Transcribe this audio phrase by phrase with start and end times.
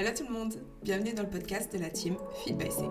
[0.00, 2.84] Hello tout le monde, bienvenue dans le podcast de la team Feed by C.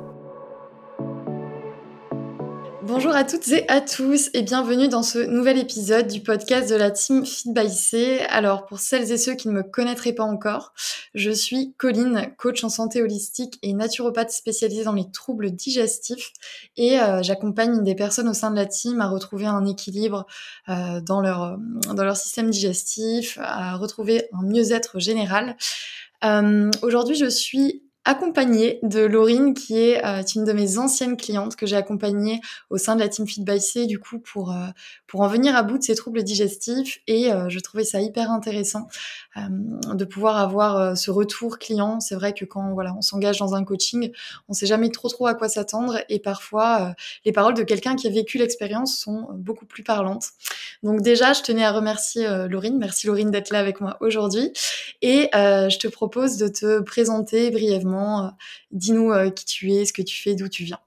[2.83, 6.75] Bonjour à toutes et à tous et bienvenue dans ce nouvel épisode du podcast de
[6.75, 8.19] la team Feed by C.
[8.29, 10.71] Alors pour celles et ceux qui ne me connaîtraient pas encore,
[11.15, 16.31] je suis Colline, coach en santé holistique et naturopathe spécialisée dans les troubles digestifs
[16.77, 20.27] et euh, j'accompagne des personnes au sein de la team à retrouver un équilibre
[20.67, 25.55] euh, dans, leur, dans leur système digestif, à retrouver un mieux-être général.
[26.23, 31.55] Euh, Aujourd'hui je suis accompagnée de Laurine, qui est euh, une de mes anciennes clientes
[31.55, 32.39] que j'ai accompagnée
[32.69, 34.67] au sein de la team Fit by C, du coup, pour, euh,
[35.05, 36.99] pour en venir à bout de ses troubles digestifs.
[37.07, 38.87] Et euh, je trouvais ça hyper intéressant
[39.35, 41.99] de pouvoir avoir ce retour client.
[41.99, 44.11] C'est vrai que quand voilà, on s'engage dans un coaching,
[44.49, 45.99] on sait jamais trop trop à quoi s'attendre.
[46.09, 50.29] Et parfois, les paroles de quelqu'un qui a vécu l'expérience sont beaucoup plus parlantes.
[50.83, 52.77] Donc déjà, je tenais à remercier Laurine.
[52.77, 54.51] Merci Laurine d'être là avec moi aujourd'hui.
[55.01, 58.29] Et je te propose de te présenter brièvement euh,
[58.71, 60.79] dis-nous euh, qui tu es, ce que tu fais, d'où tu viens.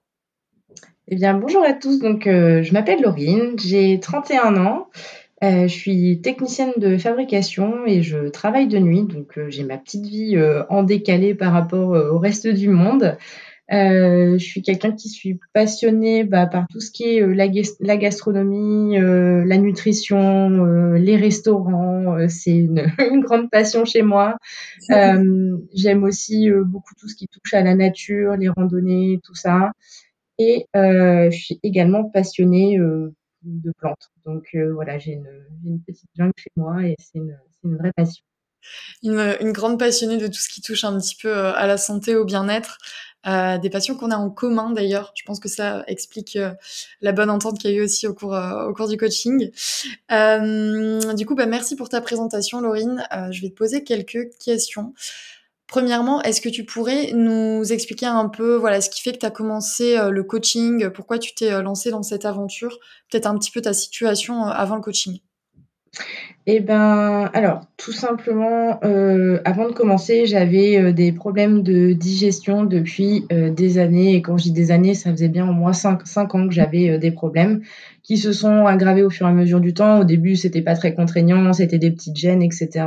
[1.09, 1.99] Eh bien, bonjour à tous.
[1.99, 4.89] Donc, euh, je m'appelle Laurine, j'ai 31 ans.
[5.43, 9.03] je suis technicienne de fabrication et je travaille de nuit.
[9.03, 10.37] Donc, j'ai ma petite vie
[10.69, 13.17] en décalé par rapport au reste du monde.
[13.71, 17.97] Euh, je suis quelqu'un qui suis passionné bah, par tout ce qui est euh, la,
[17.97, 22.29] gastronomie, euh, la nutrition, les restaurants.
[22.29, 24.37] c'est une, grande passion chez moi.
[24.89, 29.73] J'aime aussi beaucoup tout ce qui touche à la nature, les randonnées, tout ça.
[30.39, 34.11] Et je suis également passionnée de plantes.
[34.27, 35.13] Donc voilà, j'ai
[35.65, 38.25] une, petite jungle chez moi et c'est une, une, vraie passion.
[39.03, 42.25] Une, grande passionnée de tout ce qui touche un petit peu à la santé, au
[42.25, 42.79] bien-être.
[43.27, 45.13] Euh, des passions qu'on a en commun d'ailleurs.
[45.15, 46.53] Je pense que ça explique euh,
[47.01, 49.51] la bonne entente qu'il y a eu aussi au cours, euh, au cours du coaching.
[50.11, 53.05] du coup, bah, merci pour ta présentation, Laurine.
[53.31, 54.95] je vais te poser quelques questions.
[55.69, 59.27] Premièrement, est-ce que tu pourrais nous expliquer un peu voilà, ce qui fait que tu
[59.27, 62.79] as commencé le coaching, pourquoi tu t'es lancé dans cette aventure,
[63.11, 65.21] peut-être un petit peu ta situation avant le coaching
[66.47, 72.65] eh ben, alors, tout simplement, euh, avant de commencer, j'avais euh, des problèmes de digestion
[72.65, 74.17] depuis euh, des années.
[74.17, 76.99] Et quand je dis des années, ça faisait bien au moins 5, ans que j'avais
[76.99, 77.63] des problèmes
[78.03, 80.01] qui se sont aggravés au fur et à mesure du temps.
[80.01, 82.87] Au début, c'était pas très contraignant, c'était des petites gênes, etc.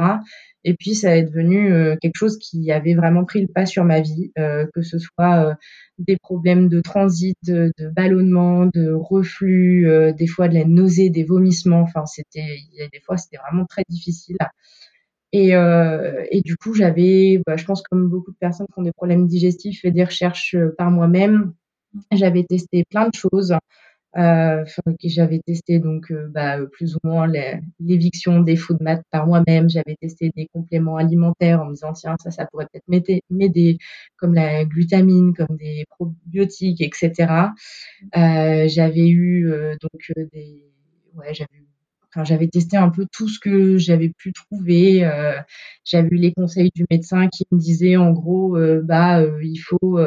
[0.65, 1.71] Et puis, ça est devenu
[2.01, 5.55] quelque chose qui avait vraiment pris le pas sur ma vie, que ce soit
[5.97, 11.23] des problèmes de transit, de, ballonnement, de reflux, euh, des fois de la nausée, des
[11.23, 11.81] vomissements.
[11.81, 14.37] Enfin, c'était, il y a des fois, c'était vraiment très difficile.
[15.31, 18.83] Et, euh, et du coup, j'avais, bah, je pense comme beaucoup de personnes qui ont
[18.83, 21.53] des problèmes digestifs, fait des recherches euh, par moi-même.
[22.11, 23.55] J'avais testé plein de choses.
[24.17, 24.63] Euh,
[25.03, 27.27] j'avais testé donc euh, bah, plus ou moins
[27.79, 29.69] l'éviction des food maths par moi-même.
[29.69, 33.77] J'avais testé des compléments alimentaires en me disant tiens ça ça pourrait peut-être m'aider
[34.17, 37.53] comme la glutamine, comme des probiotiques, etc.
[38.17, 40.63] Euh, j'avais eu euh, donc euh, des
[41.15, 41.63] ouais j'avais
[42.23, 45.05] j'avais testé un peu tout ce que j'avais pu trouver.
[45.05, 45.39] Euh,
[45.83, 49.57] j'avais eu les conseils du médecin qui me disait en gros, euh, bah euh, il
[49.57, 49.99] faut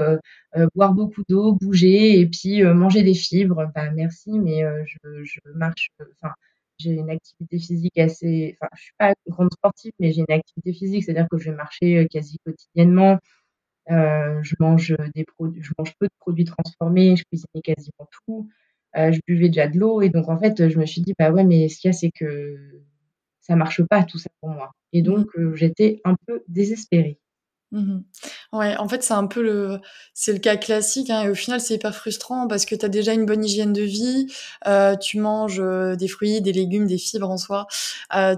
[0.74, 3.70] boire beaucoup d'eau, bouger et puis manger des fibres.
[3.74, 5.90] Bah merci, mais je, marche.
[6.22, 6.34] Enfin,
[6.78, 8.56] j'ai une activité physique assez.
[8.60, 11.56] Enfin, je suis pas grande sportive, mais j'ai une activité physique, c'est-à-dire que je vais
[11.56, 13.18] marcher quasi quotidiennement.
[13.88, 18.48] je mange des produits, je mange peu de produits transformés, je cuisine quasiment tout.
[18.98, 21.30] Euh, je buvais déjà de l'eau et donc en fait, je me suis dit: «Bah
[21.30, 22.56] ouais, mais ce qu'il y a, c'est que
[23.40, 27.18] ça marche pas tout ça pour moi» et mmh donc euh, j'étais un peu désespérée.
[27.72, 27.98] Mmh
[28.54, 29.78] ouais, en fait, c'est un peu le
[30.14, 32.88] c'est le cas classique, hein et au final, c'est hyper frustrant parce que tu as
[32.88, 34.26] déjà une bonne hygiène de vie,
[34.66, 35.62] euh, tu manges,
[35.98, 37.66] des fruits, des légumes, des fibres en soi,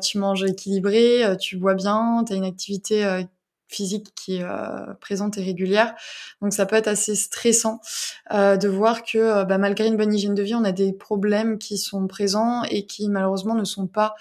[0.02, 3.24] tu manges équilibré, tu bois bien, tu as une activité,
[3.70, 5.94] physique qui est euh, présente et régulière.
[6.42, 7.80] Donc ça peut être assez stressant
[8.32, 10.92] euh, de voir que euh, bah, malgré une bonne hygiène de vie, on a des
[10.92, 14.14] problèmes qui sont présents et qui malheureusement ne sont pas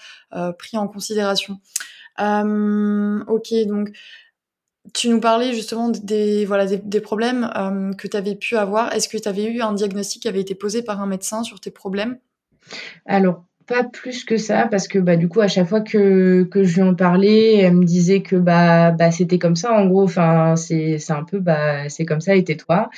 [0.58, 1.58] pris en considération.
[2.18, 3.90] ok, donc
[4.94, 7.50] tu nous parlais justement des, voilà, des, problèmes
[7.98, 8.92] que tu avais pu avoir.
[8.94, 11.60] Est-ce que tu avais eu un diagnostic qui avait été posé par un médecin sur
[11.60, 12.18] tes problèmes?
[13.06, 16.64] Alors, pas plus que ça parce que bah du coup à chaque fois que, que
[16.64, 20.02] je lui en parlais elle me disait que bah bah c'était comme ça en gros.
[20.02, 22.90] Enfin c'est c'est un peu bah c'est comme ça et tais-toi.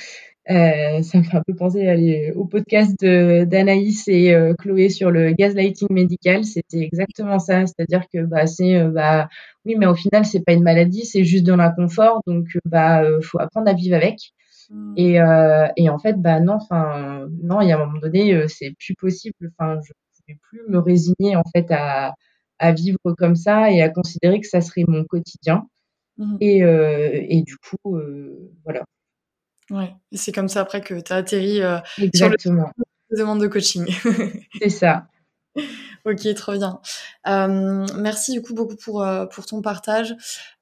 [0.49, 5.31] Euh, ça me fait un peu penser au podcast d'Anaïs et euh, Chloé sur le
[5.33, 6.43] gaslighting médical.
[6.43, 7.65] C'était exactement ça.
[7.67, 9.29] C'est-à-dire que bah c'est euh, bah
[9.65, 12.21] oui mais au final c'est pas une maladie c'est juste de l'inconfort.
[12.25, 14.33] Donc bah faut apprendre à vivre avec.
[14.71, 14.93] Mmh.
[14.97, 15.13] et,
[15.77, 18.95] et en fait bah non enfin non il y a un moment donné c'est plus
[18.95, 19.51] possible.
[19.59, 19.93] Enfin je
[20.25, 22.13] pouvais plus me résigner en fait à,
[22.59, 25.67] à vivre comme ça et à considérer que ça serait mon quotidien.
[26.17, 26.59] Mmh et,
[27.29, 27.99] et, du coup,
[28.63, 28.83] voilà.
[29.71, 31.61] Ouais, et c'est comme ça après que tu as atterri
[31.97, 32.67] Exactement.
[32.67, 33.85] sur le demande de coaching.
[34.59, 35.07] C'est ça.
[36.05, 36.81] Ok, trop bien.
[37.25, 40.15] Merci du coup beaucoup pour, pour ton partage.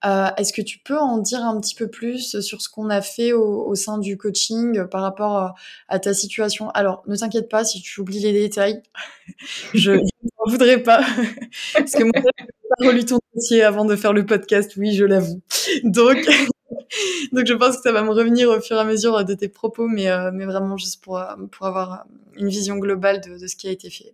[0.03, 3.33] Est-ce que tu peux en dire un petit peu plus sur ce qu'on a fait
[3.33, 5.55] au, au, sein du coaching par rapport
[5.87, 6.69] à ta situation?
[6.71, 8.83] Alors, ne t'inquiète pas si tu oublies les détails.
[9.73, 11.01] je n'en voudrais pas.
[11.73, 14.93] Parce que moi, je n'ai pas relu ton dossier avant de faire le podcast, oui,
[14.93, 15.41] je l'avoue.
[15.83, 16.27] Donc...
[17.31, 19.47] Donc je pense que ça va me revenir au fur et à mesure de tes
[19.47, 21.21] propos, mais, mais vraiment juste pour,
[21.51, 22.05] pour avoir
[22.35, 24.13] une vision globale de, de ce qui a été fait.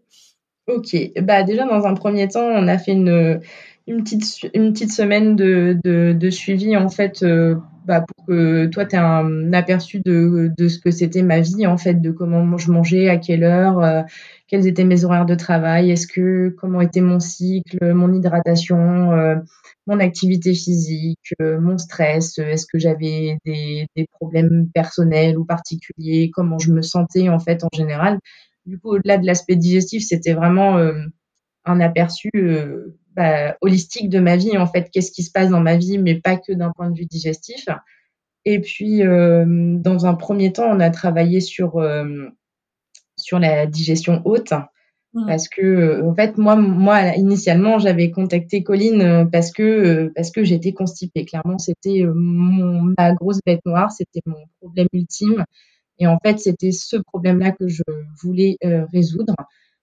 [0.68, 3.40] Ok, bah déjà dans un premier temps, on a fait une,
[3.88, 7.56] une, petite, une petite semaine de, de, de suivi en fait euh,
[7.86, 11.66] bah, pour que toi tu aies un aperçu de, de ce que c'était ma vie
[11.66, 14.02] en fait, de comment je mangeais, à quelle heure, euh,
[14.50, 19.36] quels étaient mes horaires de travail, est-ce que comment était mon cycle, mon hydratation, euh,
[19.88, 26.60] mon activité physique, mon stress, est-ce que j'avais des, des problèmes personnels ou particuliers, comment
[26.60, 28.20] je me sentais en fait en général
[28.68, 30.94] du coup, au-delà de l'aspect digestif, c'était vraiment euh,
[31.66, 35.62] un aperçu euh, bah, holistique de ma vie, en fait, qu'est-ce qui se passe dans
[35.62, 37.66] ma vie, mais pas que d'un point de vue digestif.
[38.46, 41.81] Et puis, euh, dans un premier temps, on a travaillé sur,
[43.18, 44.54] sur la digestion haute.
[45.13, 45.25] Mmh.
[45.25, 50.74] Parce que, en fait, moi, moi initialement, j'avais contacté Colline parce que, parce que j'étais
[50.74, 51.25] constipée.
[51.25, 55.46] Clairement, c'était ma grosse bête noire, c'était mon problème ultime.
[56.00, 57.84] Et en fait, c'était ce problème-là que je
[58.22, 59.36] voulais euh, résoudre.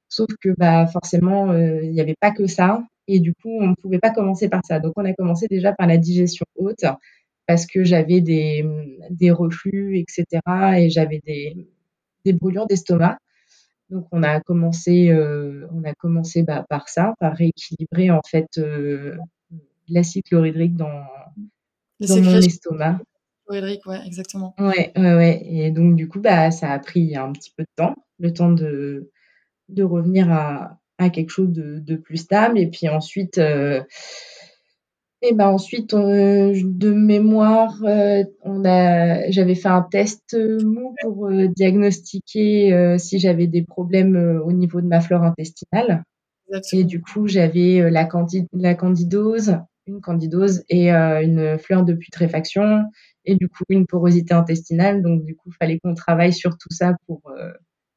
[0.08, 2.82] Sauf que bah, forcément, euh, il n'y avait pas que ça.
[3.08, 4.80] Et du coup, on ne pouvait pas commencer par ça.
[4.80, 6.84] Donc, on a commencé déjà par la digestion haute
[7.46, 8.64] parce que j'avais des,
[9.10, 10.40] des reflux, etc.
[10.78, 11.68] Et j'avais des,
[12.24, 13.18] des brûlures d'estomac.
[13.90, 18.48] Donc, on a commencé, euh, on a commencé bah, par ça, par rééquilibrer en fait
[19.88, 21.04] l'acide chlorhydrique dans,
[22.00, 23.00] dans mon estomac.
[23.46, 24.54] Chlorhydrique, ouais, exactement.
[24.58, 25.42] Ouais, ouais, ouais.
[25.44, 28.52] Et donc, du coup, bah, ça a pris un petit peu de temps, le temps
[28.52, 29.10] de,
[29.68, 32.58] de revenir à, à quelque chose de, de plus stable.
[32.58, 33.82] Et puis ensuite, euh,
[35.22, 41.28] et ben ensuite, euh, de mémoire, euh, on a, j'avais fait un test mou pour
[41.28, 46.04] euh, diagnostiquer euh, si j'avais des problèmes euh, au niveau de ma flore intestinale.
[46.48, 46.80] Exactement.
[46.80, 49.56] Et du coup, j'avais la, candid la candidose,
[49.86, 52.84] une candidose et une fleur de putréfaction
[53.24, 55.02] et du coup une porosité intestinale.
[55.02, 57.52] Donc du coup, il fallait qu'on travaille sur tout ça pour euh,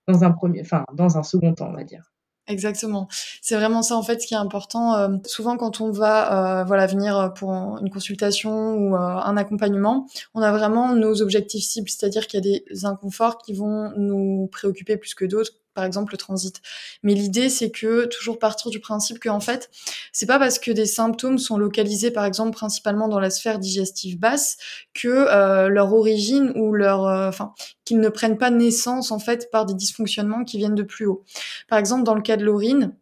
[0.07, 2.03] dans un premier, enfin dans un second temps, on va dire.
[2.47, 3.09] Exactement.
[3.41, 4.95] C'est vraiment ça en fait ce qui est important.
[4.95, 10.07] Euh, souvent quand on va euh, voilà venir pour une consultation ou euh, un accompagnement,
[10.33, 14.47] on a vraiment nos objectifs cibles, c'est-à-dire qu'il y a des inconforts qui vont nous
[14.49, 16.59] préoccuper plus que d'autres par exemple le transit.
[17.03, 19.69] Mais l'idée c'est que toujours partir du principe que en fait,
[20.11, 24.17] c'est pas parce que des symptômes sont localisés par exemple principalement dans la sphère digestive
[24.17, 24.57] basse
[24.95, 27.53] que euh, leur origine ou leur euh, enfin
[27.85, 31.23] qu'ils ne prennent pas naissance en fait par des dysfonctionnements qui viennent de plus haut.
[31.69, 32.95] Par exemple dans le cas de l'urine,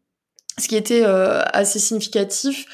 [0.60, 2.66] ce qui était euh, assez significatif,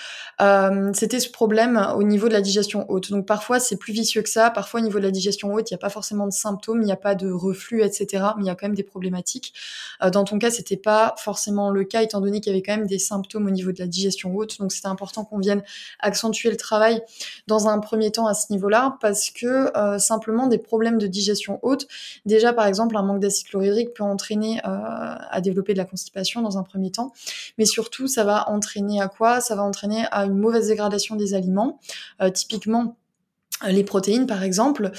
[0.41, 3.11] euh, c'était ce problème au niveau de la digestion haute.
[3.11, 5.73] Donc parfois c'est plus vicieux que ça, parfois au niveau de la digestion haute, il
[5.73, 8.23] n'y a pas forcément de symptômes, il n'y a pas de reflux, etc.
[8.37, 9.53] Mais il y a quand même des problématiques.
[10.03, 12.75] Euh, dans ton cas, c'était pas forcément le cas, étant donné qu'il y avait quand
[12.75, 14.59] même des symptômes au niveau de la digestion haute.
[14.59, 15.63] Donc c'était important qu'on vienne
[15.99, 17.01] accentuer le travail
[17.47, 21.59] dans un premier temps à ce niveau-là, parce que euh, simplement des problèmes de digestion
[21.61, 21.87] haute,
[22.25, 26.57] déjà par exemple un manque d'acide chlorhydrique peut entraîner à développer de la constipation dans
[26.57, 27.13] un premier temps,
[27.57, 29.41] mais surtout ça va entraîner à quoi?
[29.41, 31.79] Ça va entraîner à une mauvaise dégradation des aliments.
[32.21, 32.97] Euh, typiquement,
[33.69, 34.91] les protéines par exemple.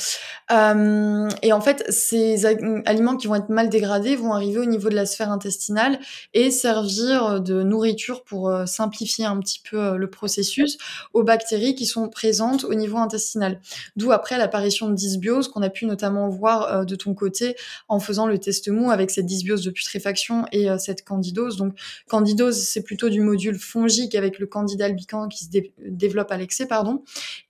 [0.51, 4.89] Euh, et en fait, ces aliments qui vont être mal dégradés vont arriver au niveau
[4.89, 5.99] de la sphère intestinale
[6.35, 10.79] et servir de nourriture pour euh, simplifier un petit peu euh, le processus
[11.13, 13.61] aux bactéries qui sont présentes au niveau intestinal.
[13.97, 17.57] D'où après l'apparition de dysbiose qu'on a pu notamment voir de ton côté
[17.89, 21.57] en faisant le test mou avec cette dysbiose de putréfaction et cette candidose.
[21.57, 21.75] Donc
[22.09, 26.37] candidose, c'est plutôt du module fongique avec le candida albicans qui se dé développe à
[26.37, 27.03] l'excès, pardon,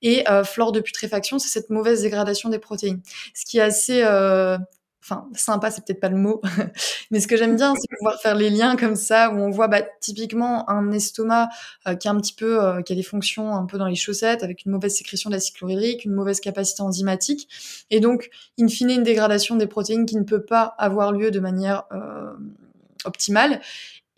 [0.03, 1.02] et flore de putréfaction
[1.39, 3.01] c'est cette mauvaise dégradation des protéines.
[3.35, 4.59] Ce qui est assez euh,
[5.03, 6.41] enfin sympa c'est peut-être pas le mot
[7.11, 9.67] mais ce que j'aime bien c'est pouvoir faire les liens comme ça où on voit
[9.67, 11.49] bah, typiquement un estomac
[11.89, 13.97] euh, qui a un petit peu euh, qui a des fonctions un peu dans les
[13.97, 17.49] chaussettes avec une mauvaise sécrétion d'acide chlorhydrique une mauvaise capacité enzymatique
[17.91, 18.31] et donc
[18.61, 21.85] in fine une dégradation des protéines qui ne peut pas avoir lieu de manière
[23.05, 23.61] optimale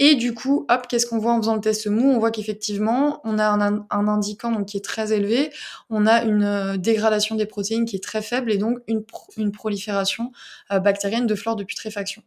[0.01, 2.11] et du coup, hop, qu'est-ce qu'on voit en faisant le test mou?
[2.11, 5.51] On voit qu'effectivement, on a un, un, indiquant donc qui est très élevé,
[5.89, 9.05] on a une euh, dégradation des protéines qui est très faible et donc une,
[9.37, 10.33] une prolifération
[10.73, 12.23] euh, bactérienne de flore de putréfaction.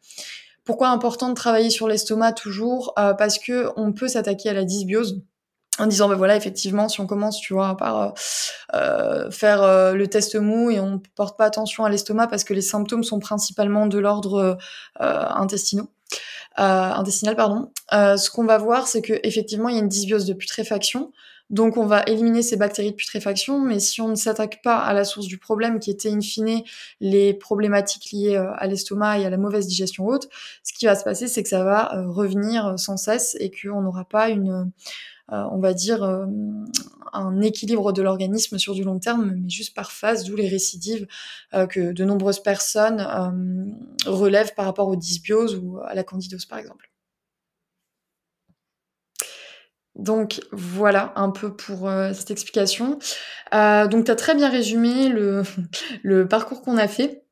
[0.64, 2.94] Pourquoi important de travailler sur l'estomac toujours?
[2.98, 5.22] Euh, Parce que on peut s'attaquer à la dysbiose
[5.80, 8.16] en disant ben voilà effectivement si on commence tu vois par
[8.74, 12.64] euh, faire le test mou et on porte pas attention à l'estomac parce que les
[12.64, 14.58] symptômes sont principalement de l'ordre
[15.02, 15.92] euh, intestinaux
[16.58, 17.72] intestinal pardon.
[17.92, 21.12] Ce qu'on va voir c'est que effectivement il y a une dysbiose de putréfaction.
[21.50, 24.92] Donc on va éliminer ces bactéries de putréfaction, mais si on ne s'attaque pas à
[24.92, 26.62] la source du problème, qui était in fine
[27.00, 30.28] les problématiques liées à l'estomac et à la mauvaise digestion haute,
[30.64, 34.04] ce qui va se passer, c'est que ça va revenir sans cesse et qu'on n'aura
[34.04, 34.66] pas une, euh,
[35.30, 36.26] on va dire, euh,
[37.14, 41.08] un équilibre de l'organisme sur du long terme, mais juste par phase, d'où les récidives
[41.54, 43.06] euh, que de nombreuses personnes
[44.06, 46.92] relèvent par rapport aux dysbioses ou à la candidose, par exemple.
[49.96, 53.00] Donc voilà un peu pour cette explication.
[53.52, 55.10] donc tu as très bien résumé
[56.04, 57.27] le parcours qu'on a fait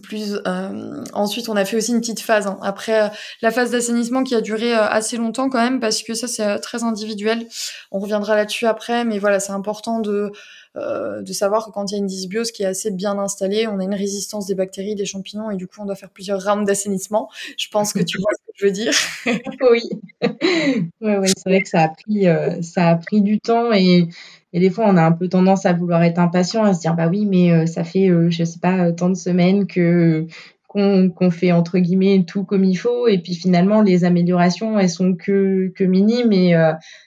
[0.00, 2.58] plus euh, ensuite on a fait aussi une petite phase hein.
[2.62, 3.08] après euh,
[3.42, 6.58] la phase d'assainissement qui a duré euh, assez longtemps quand même parce que ça c'est
[6.60, 7.46] très individuel.
[7.90, 10.32] On reviendra là-dessus après mais voilà c'est important de
[10.74, 13.78] de savoir que quand il y a une dysbiose qui est assez bien installée on
[13.78, 16.66] a une résistance des bactéries des champignons et du coup on doit faire plusieurs rounds
[16.66, 17.28] d'assainissement.
[17.58, 18.94] Je pense que tu vois ce que je veux dire.
[19.70, 19.90] Oui.
[21.02, 22.26] Ouais, ouais c'est vrai que ça a pris
[22.62, 24.08] ça a pris du temps et
[24.52, 26.94] et des fois, on a un peu tendance à vouloir être impatient, à se dire
[26.94, 30.26] bah oui, mais euh, ça fait, euh, je sais pas, euh, tant de semaines que
[30.68, 35.14] qu'on fait entre guillemets tout comme il faut, et puis finalement les améliorations elles sont
[35.14, 36.32] que que minimes.
[36.32, 36.54] Et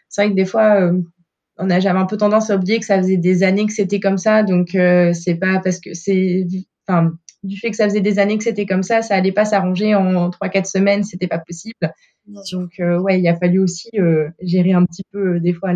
[0.08, 0.92] c'est vrai que des fois,
[1.58, 4.00] on a j'avais un peu tendance à oublier que ça faisait des années que c'était
[4.00, 4.78] comme ça, donc
[5.14, 6.46] c'est pas parce que c'est,
[6.88, 9.46] enfin du fait que ça faisait des années que c'était comme ça, ça allait pas
[9.46, 11.92] s'arranger en trois quatre semaines, c'était pas possible.
[12.52, 13.90] Donc ouais, il a fallu aussi
[14.42, 15.74] gérer un petit peu des fois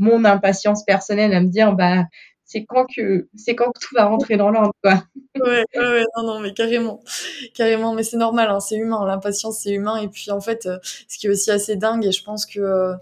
[0.00, 2.04] mon impatience personnelle à me dire bah
[2.44, 5.04] c'est quand que c'est quand que tout va rentrer dans l'ordre quoi.
[5.40, 7.00] ouais, ouais, non non mais carrément.
[7.54, 9.98] Carrément mais c'est normal hein, c'est humain l'impatience c'est humain.
[9.98, 12.94] Et puis en fait euh, ce qui est aussi assez dingue et je pense que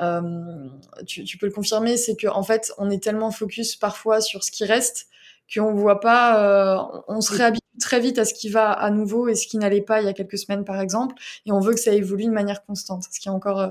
[0.00, 0.68] euh,
[1.06, 4.42] tu, tu, peux le confirmer c'est que en fait on est tellement focus parfois sur
[4.42, 5.08] ce qui reste
[5.52, 9.28] qu'on voit pas euh, on se réhabitue très vite à ce qui va à nouveau
[9.28, 11.74] et ce qui n'allait pas il y a quelques semaines par exemple et on veut
[11.74, 13.68] que ça évolue de manière constante ce qui est encore euh,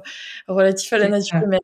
[0.48, 1.60] relatif à la nature humaine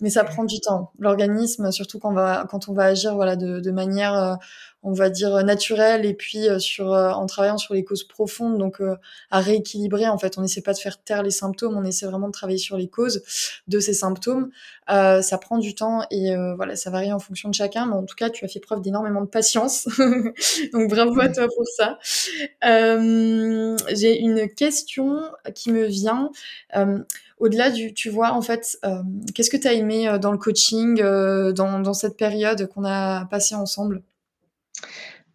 [0.00, 0.92] mais ça prend du temps.
[0.98, 4.34] L'organisme, surtout quand on va, quand on va agir voilà, de, de manière, euh,
[4.82, 8.58] on va dire, naturelle, et puis euh, sur, euh, en travaillant sur les causes profondes,
[8.58, 8.80] donc
[9.30, 12.28] à rééquilibrer, en fait, on n'essaie pas de faire taire les symptômes, on essaie vraiment
[12.28, 13.22] de travailler sur les causes
[13.66, 14.50] de ces symptômes.
[14.88, 18.14] ça prend du temps et voilà, ça varie en fonction de chacun, mais en tout
[18.14, 19.88] cas, tu as fait preuve d'énormément de patience.
[20.72, 21.98] donc bravo à toi pour ça.
[22.62, 25.22] J'ai une question
[25.54, 26.30] qui me vient
[27.40, 29.02] au-delà du, tu vois, en fait, euh,
[29.34, 33.26] qu'est-ce que tu as aimé euh, dans le coaching, euh, dans, cette période qu'on a
[33.26, 34.02] passée ensemble?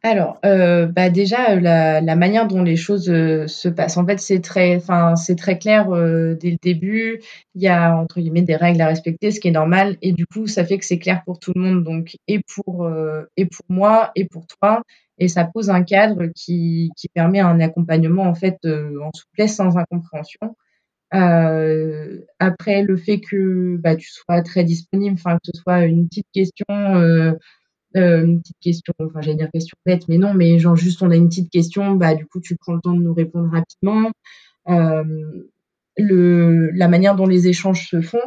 [0.05, 3.95] Alors, bah déjà la, manière dont les choses se passent.
[3.95, 7.21] En fait, c'est très, enfin, c'est très clair dès le début.
[7.55, 10.25] Il y a entre guillemets des règles à respecter, ce qui est normal, et du
[10.27, 12.89] coup, ça fait que c'est clair pour tout le monde, donc et pour
[13.37, 14.83] et pour moi et pour toi,
[15.19, 19.77] et ça pose un cadre qui, qui permet un accompagnement en fait en souplesse sans
[19.77, 20.53] incompréhension.
[21.13, 26.07] Euh, après, le fait que bah, tu sois très disponible, enfin que ce soit une
[26.07, 27.33] petite question, euh,
[27.97, 31.11] euh, une petite question, enfin j'allais dire question bête, mais non, mais genre juste on
[31.11, 34.11] a une petite question, bah du coup tu prends le temps de nous répondre rapidement.
[35.97, 38.21] le, la manière dont les échanges se font,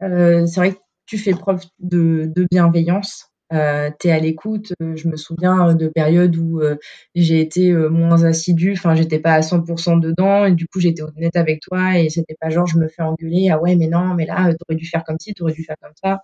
[0.00, 4.72] c'est vrai que tu fais preuve de, de bienveillance euh, tu es à l'écoute.
[4.82, 6.76] Euh, je me souviens de périodes où euh,
[7.14, 11.02] j'ai été euh, moins assidue, enfin j'étais pas à 100% dedans et du coup j'étais
[11.02, 14.14] honnête avec toi et c'était pas genre je me fais engueuler, ah ouais mais non
[14.14, 16.20] mais là t'aurais dû faire comme ci, t'aurais dû faire comme ça.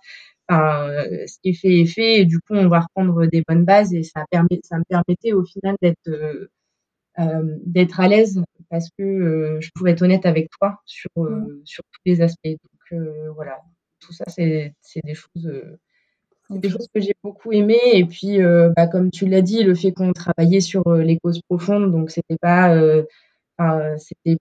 [0.47, 0.87] Enfin,
[1.27, 3.93] ce qui est fait est fait et du coup on va reprendre des bonnes bases
[3.93, 6.09] et ça permet, ça me permettait au final d'être
[7.65, 11.61] d'être à l'aise parce que je pouvais être honnête avec toi sur mmh.
[11.65, 12.47] sur tous les aspects.
[12.91, 13.01] Donc
[13.35, 13.57] voilà,
[13.99, 15.49] tout ça c'est c'est des choses
[16.49, 17.79] c'est des choses que j'ai beaucoup aimé.
[17.93, 21.17] Et puis, euh, bah, comme tu l'as dit, le fait qu'on travaillait sur euh, les
[21.17, 23.03] causes profondes, donc c'était pas, euh,
[23.97, 24.37] c'était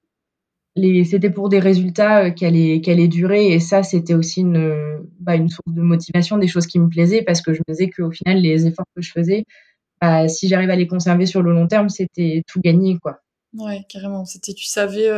[0.77, 3.53] les, c'était pour des résultats qui allaient, qui allaient durer.
[3.53, 7.23] Et ça, c'était aussi une, bah, une source de motivation, des choses qui me plaisaient,
[7.23, 9.45] parce que je me disais qu'au final, les efforts que je faisais,
[10.01, 13.21] bah, si j'arrive à les conserver sur le long terme, c'était tout gagné, quoi.
[13.57, 14.25] Ouais, carrément.
[14.25, 15.09] C'était, tu savais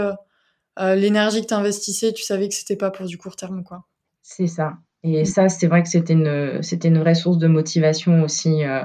[0.78, 3.87] l'énergie que tu investissais, tu savais que c'était pas pour du court terme, quoi.
[4.23, 4.75] C'est ça.
[5.02, 8.82] Et ça, c'est vrai que c'était une, c'était une vraie source de motivation aussi euh,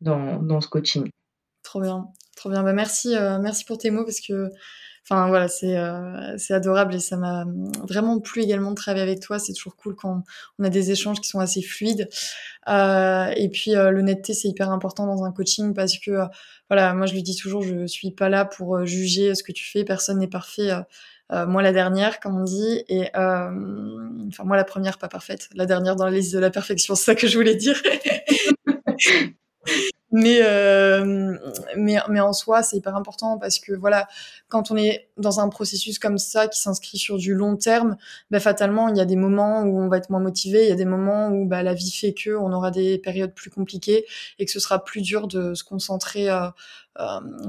[0.00, 1.08] dans, dans, ce coaching.
[1.62, 2.62] Trop bien, trop bien.
[2.62, 4.50] Bah, merci, euh, merci pour tes mots parce que,
[5.04, 7.44] enfin voilà, c'est, euh, c'est adorable et ça m'a
[7.88, 9.38] vraiment plu également de travailler avec toi.
[9.38, 10.22] C'est toujours cool quand
[10.58, 12.08] on a des échanges qui sont assez fluides.
[12.68, 16.20] et puis l'honnêteté, c'est hyper important dans un coaching parce que,
[16.70, 19.64] voilà, moi je lui dis toujours, je suis pas là pour juger ce que tu
[19.64, 19.84] fais.
[19.84, 20.70] Personne n'est parfait
[21.30, 25.96] moi la dernière, comme on dit, et enfin moi la première, pas parfaite, la dernière
[25.96, 27.80] dans la liste de la perfection, c'est ça que je voulais dire.
[30.10, 31.36] mais, euh,
[31.76, 34.08] mais, mais en soi, c'est hyper important parce que voilà,
[34.48, 37.96] quand on est dans un processus comme ça qui s'inscrit sur du long terme,
[38.30, 40.72] bah, fatalement, il y a des moments où on va être moins motivé, il y
[40.72, 44.06] a des moments où bah, la vie fait que on aura des périodes plus compliquées
[44.38, 46.50] et que ce sera plus dur de se concentrer euh, euh,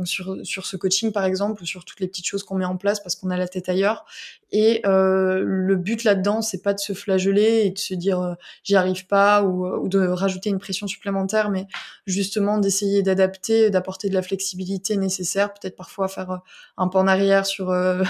[0.06, 3.00] sur, sur ce coaching par exemple, sur toutes les petites choses qu'on met en place
[3.00, 4.06] parce qu'on a la tête ailleurs.
[4.52, 8.34] Et euh, le but là-dedans, c'est pas de se flageller et de se dire euh,
[8.64, 11.68] j'y arrive pas ou, de rajouter une pression supplémentaire, mais
[12.08, 16.42] justement d'essayer d'adapter, d'apporter de la flexibilité nécessaire, peut-être parfois faire
[16.78, 18.04] un pas en arrière sur un,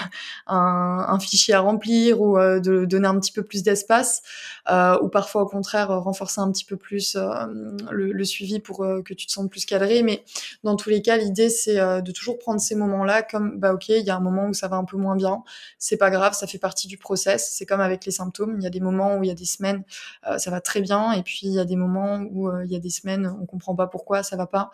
[0.47, 4.21] un, fichier à remplir ou de donner un petit peu plus d'espace,
[4.69, 9.25] ou parfois au contraire renforcer un petit peu plus le, le, suivi pour que tu
[9.25, 10.03] te sentes plus cadré.
[10.03, 10.23] Mais
[10.63, 13.89] dans tous les cas, l'idée, c'est euh, de toujours prendre ces moments-là comme, bah ok,
[13.89, 15.43] il y a un moment où ça va un peu moins bien,
[15.77, 17.51] c'est pas grave, ça fait partie du process.
[17.55, 19.45] C'est comme avec les symptômes, il y a des moments où il y a des
[19.45, 19.83] semaines,
[20.27, 22.71] euh, ça va très bien, et puis il y a des moments où euh, il
[22.71, 24.71] y a des semaines, on comprend pas pourquoi ça va pas.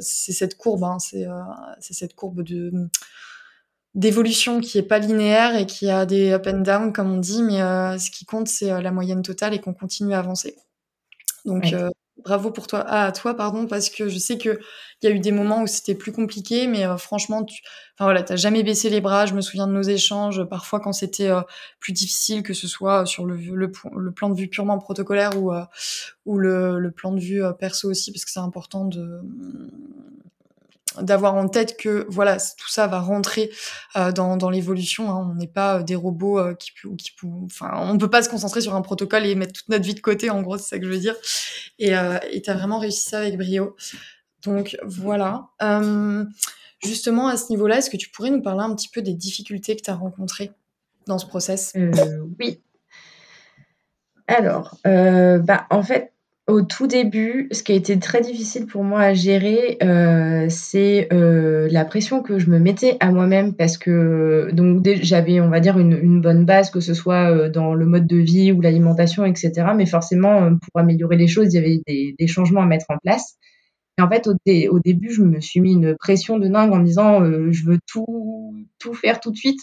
[0.00, 2.72] c'est cette courbe, hein, c'est cette courbe de
[3.94, 7.42] d'évolution qui est pas linéaire et qui a des up and down comme on dit,
[7.42, 7.58] mais
[7.98, 10.56] ce qui compte c'est la moyenne totale et qu'on continue à avancer.
[11.44, 11.72] Donc
[12.22, 14.60] bravo pour toi, à toi pardon, parce que je sais que
[15.02, 17.62] il y a eu des moments où c'était plus compliqué, mais euh, franchement, tu,
[17.94, 19.26] enfin voilà, t'as jamais baissé les bras.
[19.26, 21.42] Je me souviens de nos échanges, parfois quand c'était euh,
[21.80, 25.64] plus difficile, que ce soit sur le, le, plan de vue purement protocolaire ou euh,
[26.24, 29.20] ou le, le, plan de vue perso aussi, parce que c'est important de
[31.02, 33.50] d'avoir en tête que voilà tout ça va rentrer
[33.96, 35.30] euh, dans, dans l'évolution hein.
[35.30, 37.12] on n'est pas euh, des robots euh, qui qui
[37.44, 40.00] enfin on peut pas se concentrer sur un protocole et mettre toute notre vie de
[40.00, 41.16] côté en gros c'est ça que je veux dire.
[41.78, 43.76] Et euh, et t'as vraiment réussi ça avec brio.
[44.42, 45.48] Donc voilà.
[46.82, 49.76] Justement à ce niveau-là est-ce que tu pourrais nous parler un petit peu des difficultés
[49.76, 50.52] que tu as rencontrées
[51.06, 51.72] dans ce process?
[52.38, 52.60] Oui.
[54.26, 56.13] Alors bah en fait
[56.46, 61.08] au tout début, ce qui a été très difficile pour moi à gérer, euh, c'est
[61.10, 65.60] euh, la pression que je me mettais à moi-même parce que donc j'avais, on va
[65.60, 69.24] dire, une, bonne base, que ce soit euh, dans le mode de vie ou l'alimentation,
[69.24, 69.52] etc.
[69.74, 72.98] Mais forcément, euh, pour améliorer les choses, il y avait des, changements à mettre en
[72.98, 73.36] place.
[73.98, 76.84] Et en fait, au, début, je me suis mis une pression de dingue en me
[76.84, 79.60] disant, euh, je veux tout, tout faire tout de suite.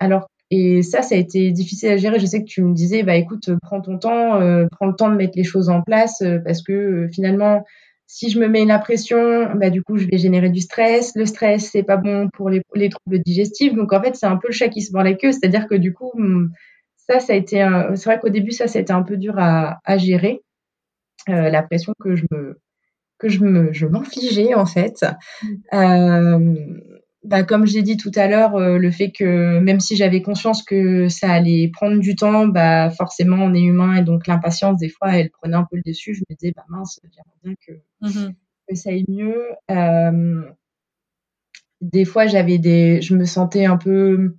[0.00, 2.18] Alors et ça, ça a été difficile à gérer.
[2.18, 5.08] Je sais que tu me disais, bah écoute, prends ton temps, euh, prends le temps
[5.08, 7.64] de mettre les choses en place, euh, parce que euh, finalement,
[8.08, 11.12] si je me mets la pression, bah du coup, je vais générer du stress.
[11.14, 13.74] Le stress, c'est pas bon pour les, les, troubles digestifs.
[13.74, 15.30] Donc en fait, c'est un peu le chat qui se mord la queue.
[15.30, 16.48] C'est-à-dire que du coup, hmm,
[16.96, 19.98] ça, ça a été, c'est vrai qu'au début, ça, c'était un peu dur à, à
[19.98, 20.42] gérer.
[21.28, 22.58] la pression que je me
[23.18, 25.04] que je me je m'infligeais en fait.
[25.72, 26.80] Mmh
[27.22, 30.62] bah, comme j'ai dit tout à l'heure, euh, le fait que même si j'avais conscience
[30.62, 34.88] que ça allait prendre du temps, bah forcément on est humain et donc l'impatience des
[34.88, 36.14] fois elle prenait un peu le dessus.
[36.14, 37.72] Je me disais bah mince, j'aimerais bien que,
[38.08, 38.32] mmh
[38.68, 39.42] que ça aille mieux.
[39.70, 40.42] Euh,
[41.80, 44.36] des fois j'avais des, je me sentais un peu,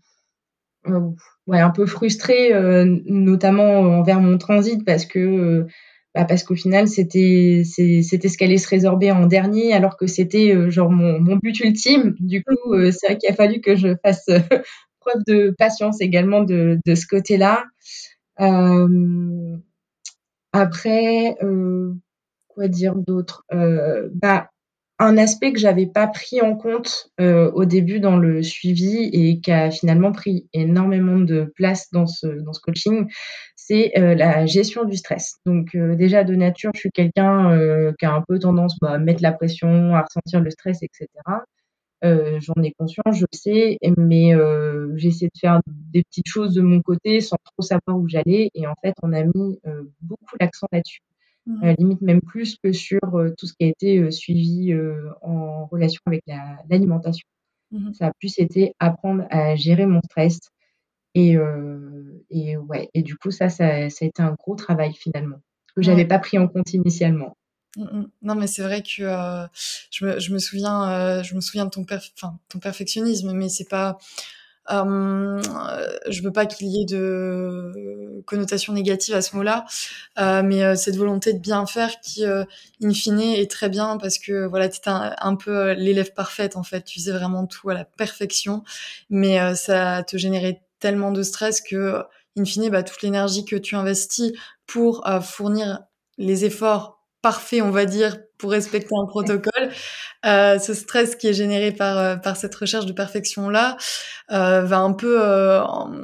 [0.87, 0.99] euh,
[1.47, 5.67] ouais un peu frustrée, euh, notamment envers mon transit parce que euh,
[6.13, 10.53] bah parce qu'au final c'était c'était ce qu'allait se résorber en dernier alors que c'était
[10.53, 12.15] euh, genre mon, mon, but ultime.
[12.19, 14.39] Du coup euh, c'est vrai qu'il a fallu que je fasse euh,
[14.99, 17.65] preuve de patience également de, de ce côté là
[20.53, 21.37] après
[22.47, 23.45] quoi dire d'autre?
[23.51, 24.49] Bah
[25.01, 29.41] un aspect que j'avais pas pris en compte euh, au début dans le suivi et
[29.41, 33.07] qui a finalement pris énormément de place dans ce, dans ce coaching,
[33.71, 35.37] c'est euh, la gestion du stress.
[35.45, 38.91] Donc euh, déjà de nature, je suis quelqu'un euh, qui a un peu tendance bah,
[38.91, 41.07] à mettre la pression, à ressentir le stress, etc.
[42.03, 44.33] J'en ai conscience, je le sais, mais
[44.95, 48.49] j'essaie de faire des petites choses de mon côté sans trop savoir où j'allais.
[48.55, 49.59] Et en fait, on a mis
[50.01, 51.01] beaucoup l'accent là-dessus.
[51.45, 51.73] Mmh.
[51.77, 53.01] Limite même plus que sur
[53.37, 54.75] tout ce qui a été suivi
[55.21, 56.23] en relation avec
[56.71, 57.27] l'alimentation.
[57.71, 57.93] La, mmh.
[57.93, 60.39] Ça a plus été apprendre à gérer mon stress.
[61.13, 61.35] Et,
[62.29, 65.41] et ouais, et du coup, ça, ça, ça, a été un gros travail finalement,
[65.75, 66.07] que j'avais ouais.
[66.07, 67.35] pas pris en compte initialement.
[67.77, 69.47] Mmh, non, mais c'est vrai que euh,
[69.91, 72.11] je, me, je, me, souviens, euh, je me souviens de ton, perf
[72.49, 73.97] ton perfectionnisme, mais c'est pas.
[74.69, 75.41] Euh,
[76.07, 79.65] je veux pas qu'il y ait de connotation négative à ce mot-là,
[80.19, 82.43] euh, mais euh, cette volonté de bien faire qui, euh,
[82.81, 86.63] in fine, est très bien parce que voilà, tu un, un, peu l'élève parfaite en
[86.63, 86.83] fait.
[86.83, 88.63] Tu faisais vraiment tout à la perfection,
[89.09, 92.03] mais ça te générait tellement de stress que,
[92.37, 94.33] in fine, bah, toute l'énergie que tu investis
[94.67, 95.79] pour fournir
[96.17, 99.69] les efforts parfaits, on va dire, pour respecter un protocole.
[100.25, 103.77] Euh, ce stress qui est généré par euh, par cette recherche de perfection là
[104.31, 105.19] euh, va un peu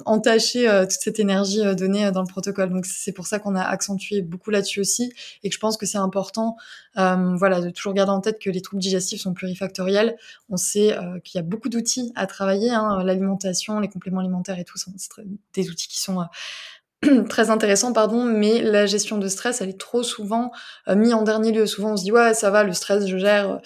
[0.06, 2.70] entacher toute cette énergie donnée dans le protocole.
[2.70, 5.12] Donc c'est pour ça qu'on a accentué beaucoup là-dessus aussi
[5.44, 6.56] et que je pense que c'est important,
[6.96, 10.18] voilà, de toujours garder en tête que les troubles digestifs sont plurifactoriels.
[10.50, 14.66] On sait qu'il y a beaucoup d'outils à travailler, hein, l'alimentation, les compléments alimentaires et
[14.66, 14.92] tout, c'est
[15.54, 16.26] des outils qui sont
[17.30, 20.52] très intéressant, pardon, mais la gestion de stress, elle est trop souvent
[20.88, 21.68] euh, mise en dernier lieu.
[21.68, 23.60] Souvent, on se dit ouais, ça va, le stress, je gère,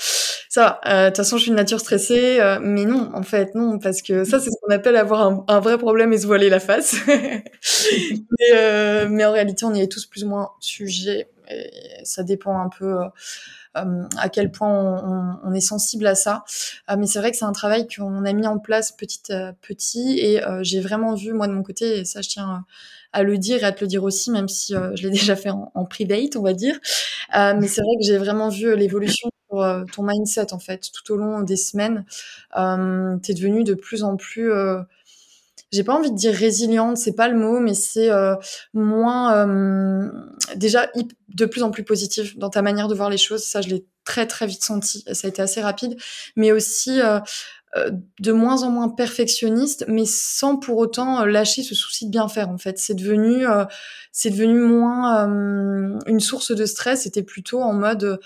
[0.50, 0.82] ça va.
[0.86, 3.80] Euh, de toute façon, je suis une nature stressée, euh, mais non, en fait, non,
[3.80, 6.60] parce que ça, c'est ce qu'on appelle avoir un, vrai problème et se voiler la
[6.60, 6.96] face.
[7.08, 11.30] mais, mais, en réalité, on y est tous plus ou moins sujets.
[12.04, 13.00] Ça dépend un peu.
[13.74, 16.44] à quel point on, est sensible à ça.
[16.98, 20.20] mais c'est vrai que c'est un travail qu'on a mis en place petit à petit
[20.20, 22.66] et j'ai vraiment vu, moi de mon côté, et ça je tiens
[23.14, 25.36] à le dire et à te le dire aussi, même si euh, je l'ai déjà
[25.36, 26.80] fait en, en private, on va dire.
[27.36, 30.90] Euh, mais c'est vrai que j'ai vraiment vu euh, l'évolution pour ton mindset, en fait,
[30.94, 32.06] tout au long des semaines.
[32.58, 34.50] Euh, T'es devenu de plus en plus
[35.72, 38.36] j'ai pas envie de dire résiliente, c'est pas le mot, mais c'est euh,
[38.74, 40.10] moins euh,
[40.56, 40.90] déjà
[41.30, 43.44] de plus en plus positif dans ta manière de voir les choses.
[43.44, 45.04] Ça, je l'ai très très vite senti.
[45.14, 45.96] Ça a été assez rapide,
[46.36, 47.20] mais aussi euh,
[47.78, 52.12] euh, de moins en moins perfectionniste, mais sans pour autant euh, lâcher ce souci de
[52.12, 52.50] bien faire.
[52.50, 53.64] En fait, c'est devenu, euh,
[54.12, 55.26] c'est devenu moins
[56.06, 57.04] une source de stress.
[57.04, 58.20] C'était plutôt en mode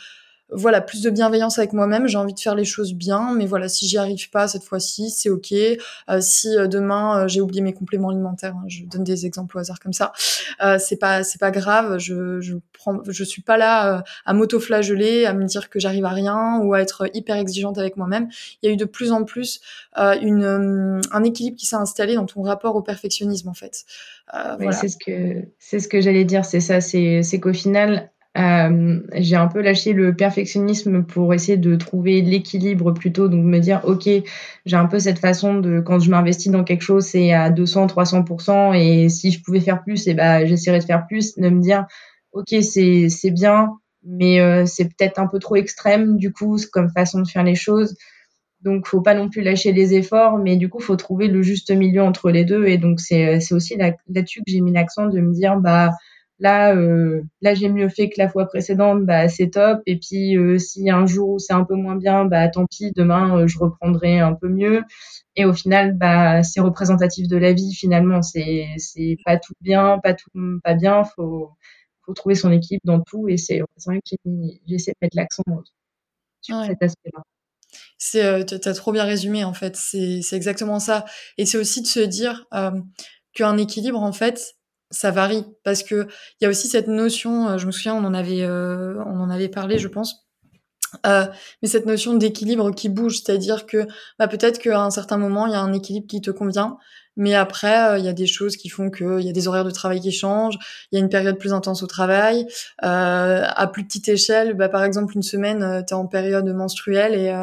[0.51, 2.07] voilà, plus de bienveillance avec moi-même.
[2.07, 5.09] J'ai envie de faire les choses bien, mais voilà, si j'y arrive pas cette fois-ci,
[5.09, 5.51] c'est ok.
[5.51, 9.57] Euh, si euh, demain euh, j'ai oublié mes compléments alimentaires, hein, je donne des exemples
[9.57, 10.13] au hasard comme ça,
[10.77, 11.97] c'est pas c'est pas grave.
[11.97, 16.09] Je je prends, je suis pas là à m'auto-flageller, à me dire que j'arrive à
[16.09, 18.29] rien ou à être hyper exigeante avec moi-même.
[18.61, 19.61] Il y a eu de plus en plus
[19.97, 23.85] une un équilibre qui s'est installé dans ton rapport au perfectionnisme en fait.
[24.59, 26.45] oui, c'est ce que c'est ce que j'allais dire.
[26.45, 26.81] C'est ça.
[26.81, 32.21] C'est c'est qu'au final euh, j'ai un peu lâché le perfectionnisme pour essayer de trouver
[32.21, 34.09] l'équilibre plutôt, donc me dire ok,
[34.65, 37.87] j'ai un peu cette façon de quand je m'investis dans quelque chose, c'est à 200,
[37.87, 41.61] 300% et si je pouvais faire plus, eh ben j'essaierais de faire plus, de me
[41.61, 41.85] dire
[42.33, 43.69] ok c'est c'est bien,
[44.03, 47.55] mais euh, c'est peut-être un peu trop extrême du coup comme façon de faire les
[47.55, 47.95] choses.
[48.61, 51.69] Donc, faut pas non plus lâcher les efforts, mais du coup, faut trouver le juste
[51.69, 52.65] milieu entre les deux.
[52.65, 55.91] Et donc, c'est, c'est aussi là-dessus que j'ai mis l'accent de me dire, bah,
[56.39, 59.81] Là, euh, là j'ai mieux fait que la fois précédente, bah c'est top.
[59.85, 63.37] Et puis euh, si un jour c'est un peu moins bien, bah tant pis, demain
[63.37, 64.83] euh, je reprendrai un peu mieux.
[65.37, 68.21] Et au final, bah c'est représentatif de la vie finalement.
[68.21, 70.29] C'est c'est pas tout bien, pas tout
[70.63, 71.03] pas bien.
[71.05, 71.51] Faut
[72.05, 73.27] faut trouver son équipe dans tout.
[73.29, 74.15] Et c'est vrai que
[74.67, 75.43] j'essaie de mettre l'accent
[76.41, 77.23] sur cet aspect-là.
[77.97, 79.75] C'est, euh, t'as trop bien résumé en fait.
[79.75, 81.05] C'est, c'est exactement ça.
[81.37, 82.71] Et c'est aussi de se dire euh,
[83.33, 84.55] qu'un équilibre en fait,
[84.91, 85.45] ça varie.
[85.63, 86.07] Parce que
[86.39, 89.19] il y a aussi cette notion, euh, je me souviens, on en avait, euh, on
[89.19, 90.25] en avait parlé, je pense.
[91.05, 91.25] Euh,
[91.61, 93.85] mais cette notion d'équilibre qui bouge, c'est-à-dire que
[94.17, 96.77] bah, peut-être qu'à un certain moment il y a un équilibre qui te convient,
[97.17, 99.63] mais après, euh, il y a des choses qui font qu'il y a des horaires
[99.63, 100.57] de travail qui changent,
[100.91, 102.47] il y a une période plus intense au travail.
[102.83, 106.47] Euh, à plus petite échelle, bah, par exemple, une semaine, euh, tu es en période
[106.47, 107.33] menstruelle et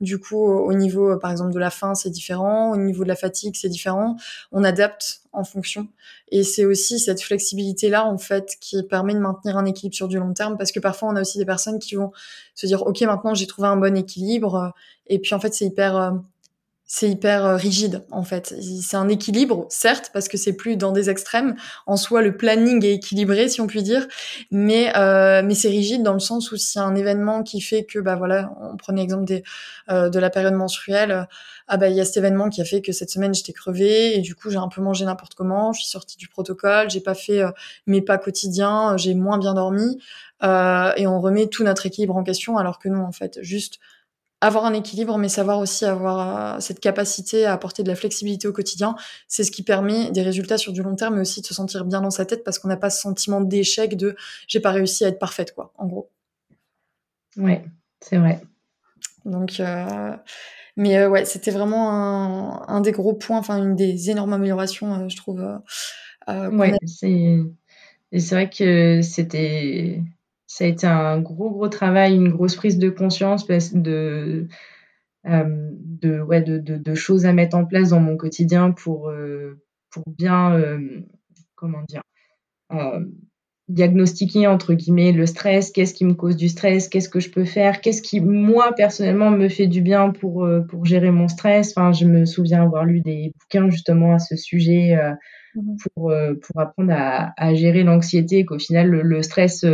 [0.00, 2.72] du coup, au niveau, par exemple, de la faim, c'est différent.
[2.72, 4.16] Au niveau de la fatigue, c'est différent.
[4.52, 5.88] On adapte en fonction.
[6.32, 10.18] Et c'est aussi cette flexibilité-là, en fait, qui permet de maintenir un équilibre sur du
[10.18, 12.12] long terme, parce que parfois, on a aussi des personnes qui vont
[12.54, 14.72] se dire, OK, maintenant, j'ai trouvé un bon équilibre.
[15.06, 16.20] Et puis, en fait, c'est hyper
[16.92, 18.52] c'est hyper euh, rigide en fait.
[18.82, 21.54] C'est un équilibre, certes, parce que c'est plus dans des extrêmes.
[21.86, 24.08] En soi, le planning est équilibré, si on peut dire,
[24.50, 27.60] mais euh, mais c'est rigide dans le sens où s'il y a un événement qui
[27.60, 29.44] fait que bah voilà, on prenait l'exemple des
[29.88, 31.28] euh, de la période menstruelle.
[31.68, 34.16] ah bah il y a cet événement qui a fait que cette semaine j'étais crevée
[34.16, 35.72] et du coup j'ai un peu mangé n'importe comment.
[35.72, 37.40] Je suis sortie du protocole, j'ai pas fait
[37.86, 40.02] mes pas quotidiens, j'ai moins bien dormi
[40.42, 43.78] et on remet tout notre équilibre en question alors que non en fait juste
[44.40, 48.48] avoir un équilibre, mais savoir aussi avoir euh, cette capacité à apporter de la flexibilité
[48.48, 48.96] au quotidien,
[49.28, 51.84] c'est ce qui permet des résultats sur du long terme, mais aussi de se sentir
[51.84, 54.16] bien dans sa tête parce qu'on n'a pas ce sentiment d'échec de
[54.48, 56.10] j'ai pas réussi à être parfaite, quoi, en gros.
[57.36, 57.64] Ouais,
[58.00, 58.40] c'est vrai.
[59.24, 60.16] Donc, euh,
[60.76, 65.08] mais euh, ouais, c'était vraiment un, un, des gros points, enfin une des énormes améliorations,
[65.08, 65.44] je trouve.
[66.28, 66.74] ouais,
[68.18, 70.02] c'est vrai que c'était
[70.50, 74.48] ça a été un gros, gros travail, une grosse prise de conscience de,
[75.24, 79.10] euh, de, ouais, de, de, de, choses à mettre en place dans mon quotidien pour,
[79.10, 81.02] euh, pour bien, euh,
[81.54, 82.02] comment dire,
[83.68, 87.44] diagnostiquer entre guillemets le stress, qu'est-ce qui me cause du stress, qu'est-ce que je peux
[87.44, 91.74] faire, qu'est-ce qui moi personnellement me fait du bien pour pour gérer mon stress.
[91.76, 94.98] Enfin, je me souviens avoir lu des bouquins justement à ce sujet
[95.54, 99.64] mmh pour pour apprendre à, à gérer l'anxiété, qu'au final le, le stress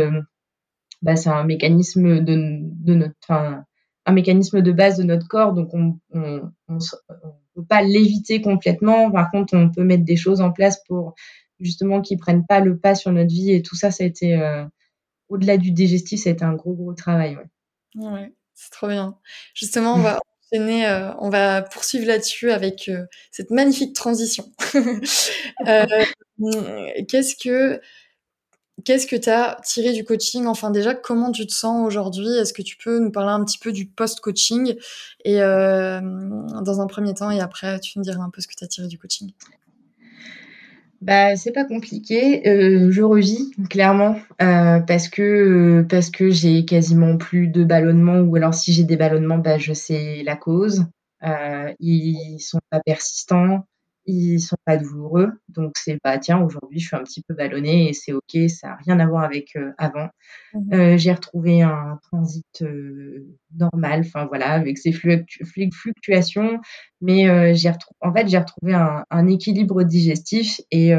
[1.01, 3.63] bah, c'est un mécanisme de, de notre, enfin,
[4.05, 6.77] un mécanisme de base de notre corps, donc on on, on,
[7.55, 9.11] peut pas l'éviter complètement.
[9.11, 11.13] Par contre, on peut mettre des choses en place pour
[11.59, 14.35] justement qu'ils prennent pas le pas sur notre vie et tout ça, ça a été
[14.39, 14.63] euh,
[15.29, 17.37] au-delà du digestif, ça a été un gros gros travail.
[17.95, 19.17] Ouais, ouais c'est trop bien.
[19.53, 20.19] Justement, on va
[20.51, 24.51] enchaîner, euh, on va poursuivre là-dessus avec euh, cette magnifique transition.
[27.07, 27.79] Qu'est-ce que
[28.87, 30.45] Qu'est-ce que tu as tiré du coaching?
[30.45, 32.29] Enfin déjà, comment tu te sens aujourd'hui?
[32.29, 34.75] Est-ce que tu peux nous parler un petit peu du post-coaching?
[35.25, 38.53] Et euh, dans un premier temps et après tu me diras un peu ce que
[38.57, 39.33] tu as tiré du coaching.
[41.01, 42.47] Bah, c'est pas compliqué.
[42.47, 48.53] Euh, je revis clairement euh, parce que que j'ai quasiment plus de ballonnements ou alors
[48.53, 50.85] si j'ai des ballonnements, bah, je sais la cause.
[51.81, 53.65] Ils sont pas persistants
[54.07, 55.31] ils sont pas douloureux.
[55.49, 58.71] Donc c'est pas tiens aujourd'hui je suis un petit peu ballonnée et c'est ok, ça
[58.71, 60.09] a rien à voir avec euh, avant.
[60.53, 66.59] Mmh euh, j'ai retrouvé un transit euh, normal, enfin voilà, avec ses fluctuations,
[67.01, 70.93] mais j'ai en fait j'ai retrouvé un, un, équilibre digestif et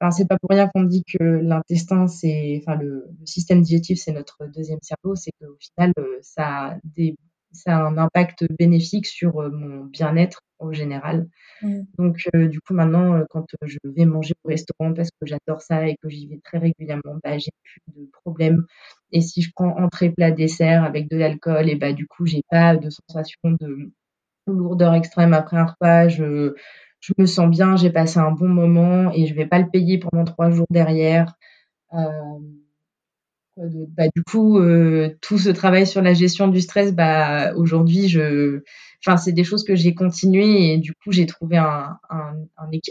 [0.00, 4.00] Enfin, c'est pas pour rien qu'on dit que l'intestin, c'est, enfin, le, le, système digestif,
[4.00, 5.14] c'est notre deuxième cerveau.
[5.14, 7.14] C'est qu'au final, ça a, des,
[7.52, 11.26] ça a un impact bénéfique sur mon bien-être en général.
[11.62, 11.80] Mmh.
[11.98, 15.60] Donc, euh, du coup, maintenant, euh, quand je vais manger au restaurant parce que j'adore
[15.60, 18.64] ça et que j'y vais très régulièrement, bah, j'ai plus de problème.
[19.10, 22.42] Et si je prends entrée, plat, dessert avec de l'alcool, et bah, du coup, j'ai
[22.50, 23.90] pas de sensation de
[24.46, 26.08] lourdeur extrême après un repas.
[26.08, 26.54] Je,
[27.00, 29.98] je me sens bien, j'ai passé un bon moment et je vais pas le payer
[29.98, 31.34] pendant trois jours derrière.
[31.94, 32.38] Euh,
[33.56, 38.62] bah, du coup, euh, tout ce travail sur la gestion du stress, bah, aujourd'hui, je,
[39.04, 42.34] enfin, c'est des choses que j'ai continué et du coup, j'ai trouvé un, un,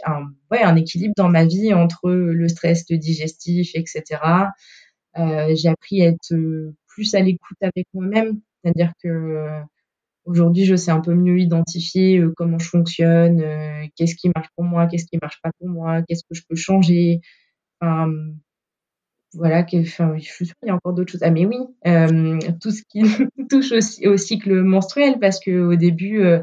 [0.05, 4.51] un, ouais, un équilibre dans ma vie entre le stress, le digestif, etc.
[5.17, 6.33] Euh, j'ai appris à être
[6.87, 9.61] plus à l'écoute avec moi-même, c'est-à-dire que
[10.25, 14.49] aujourd'hui, je sais un peu mieux identifier euh, comment je fonctionne, euh, qu'est-ce qui marche
[14.55, 17.21] pour moi, qu'est-ce qui marche pas pour moi, qu'est-ce que je peux changer.
[19.33, 21.23] Voilà, que, enfin, je suis sûre qu'il y a encore d'autres choses.
[21.23, 23.01] Ah, mais oui, euh, tout ce qui
[23.49, 26.41] touche aussi au cycle menstruel, parce que au début, euh,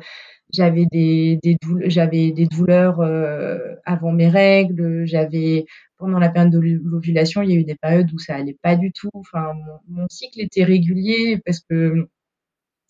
[0.52, 5.66] j'avais des, des, j'avais des douleurs euh, avant mes règles, j'avais
[5.98, 8.76] pendant la période de l'ovulation, il y a eu des périodes où ça allait pas
[8.76, 9.10] du tout.
[9.14, 12.08] Enfin, mon, mon cycle était régulier parce que,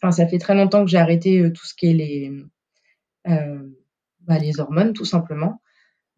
[0.00, 2.32] enfin, ça fait très longtemps que j'ai arrêté euh, tout ce qui est les,
[3.28, 3.68] euh,
[4.20, 5.60] bah, les hormones, tout simplement.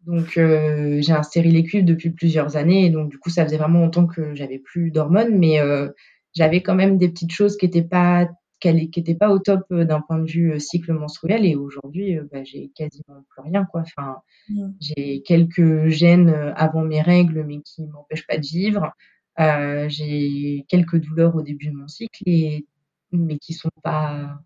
[0.07, 3.81] Donc euh, j'ai un stérilet depuis plusieurs années et donc du coup ça faisait vraiment
[3.81, 5.89] longtemps que j'avais plus d'hormones mais euh,
[6.35, 8.27] j'avais quand même des petites choses qui étaient pas
[8.59, 12.43] qui étaient pas au top euh, d'un point de vue cycle menstruel et aujourd'hui bah,
[12.43, 13.81] j'ai quasiment plus rien quoi.
[13.81, 14.17] Enfin
[14.49, 14.69] mmh.
[14.79, 18.91] j'ai quelques gènes avant mes règles mais qui m'empêchent pas de vivre.
[19.37, 22.65] j'ai quelques douleurs au début de mon cycle et
[23.11, 24.39] mais qui sont pas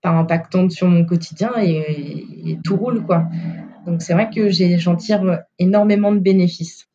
[0.00, 3.28] pas impactantes sur mon quotidien et, et tout roule quoi.
[3.86, 6.88] Donc c'est vrai que j'en tire énormément de bénéfices.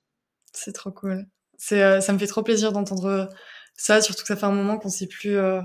[0.53, 1.25] C'est trop cool.
[1.57, 3.29] C'est, euh, ça me fait trop plaisir d'entendre
[3.77, 5.61] ça, surtout que ça fait un moment qu'on sait plus, euh,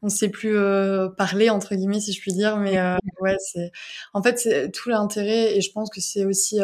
[0.00, 3.70] on sait plus euh, parler entre guillemets si je puis dire, mais euh, ouais, c'est,
[4.14, 6.58] en fait, c'est tout l'intérêt et je pense que c'est aussi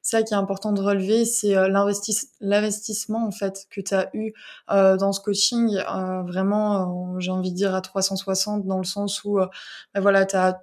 [0.00, 1.54] ça qui est important de relever, c'est
[2.40, 4.32] l'investissement en fait que tu as eu
[4.68, 5.78] dans ce coaching,
[6.26, 10.62] vraiment, j'ai envie de dire à 360 dans le sens où, bah voilà, tu as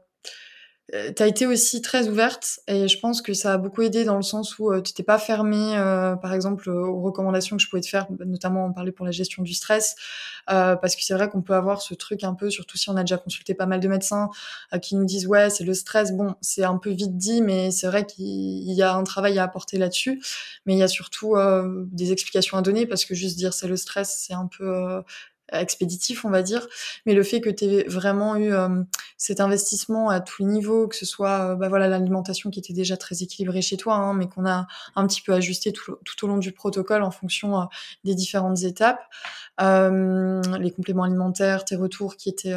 [0.94, 4.04] euh, tu as été aussi très ouverte et je pense que ça a beaucoup aidé
[4.04, 7.64] dans le sens où euh, tu t'es pas fermée, euh, par exemple, aux recommandations que
[7.64, 9.96] je pouvais te faire, notamment en parler pour la gestion du stress,
[10.46, 13.02] parce que c'est vrai qu'on peut avoir ce truc un peu, surtout si on a
[13.02, 14.30] déjà consulté pas mal de médecins
[14.82, 17.88] qui nous disent ouais c'est le stress, bon c'est un peu vite dit, mais c'est
[17.88, 20.22] vrai qu'il y a un travail à apporter là-dessus,
[20.66, 21.36] mais il y a surtout
[21.92, 25.02] des explications à donner parce que juste dire c'est le stress, c'est un peu
[25.52, 26.68] expéditif, on va dire.
[27.06, 28.84] Mais le fait que tu vraiment eu euh,
[29.18, 32.74] cet investissement à tous les niveaux, que ce soit euh, bah voilà l'alimentation qui était
[32.74, 36.28] déjà très équilibrée chez toi, hein, mais qu'on a un petit peu ajusté tout, au
[36.28, 37.66] long du protocole en fonction euh,
[38.04, 39.02] des différentes étapes,
[39.60, 42.56] les compléments alimentaires, tes retours qui étaient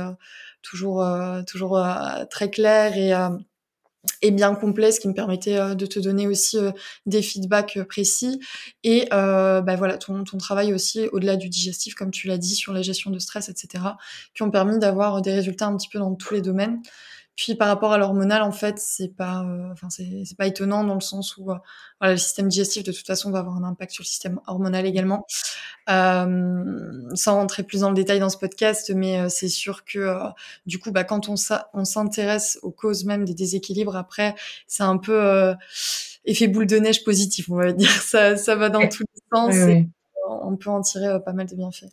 [0.62, 1.05] toujours
[1.46, 1.81] toujours
[2.31, 3.12] très clairs et
[4.22, 6.70] et bien complet, ce qui me permettait euh, de te donner aussi euh,
[7.06, 8.40] des feedbacks euh, précis.
[8.84, 12.72] Et bah voilà, ton, ton travail aussi au-delà du digestif, comme tu l'as dit, sur
[12.72, 13.84] la gestion de stress, etc.,
[14.34, 16.80] qui ont permis d'avoir des résultats un petit peu dans tous les domaines.
[17.38, 20.96] Puis par rapport à l'hormonal, en fait, c'est pas, euh, enfin c'est pas étonnant dans
[20.96, 21.57] le sens où euh,
[22.01, 24.85] voilà, le système digestif de toute façon va avoir un impact sur le système hormonal
[24.87, 25.24] également.
[25.88, 30.18] Euh, sans rentrer plus dans le détail dans ce podcast, mais euh, c'est sûr que
[30.66, 31.37] du coup, bah, quand on,
[31.74, 34.35] on s'intéresse aux causes même des déséquilibres, après,
[34.66, 35.55] c'est un peu
[36.24, 37.88] effet boule de neige positif, on va dire.
[37.88, 39.55] Ça, ça va dans tous les sens.
[40.27, 41.92] on peut en tirer pas mal de bienfaits.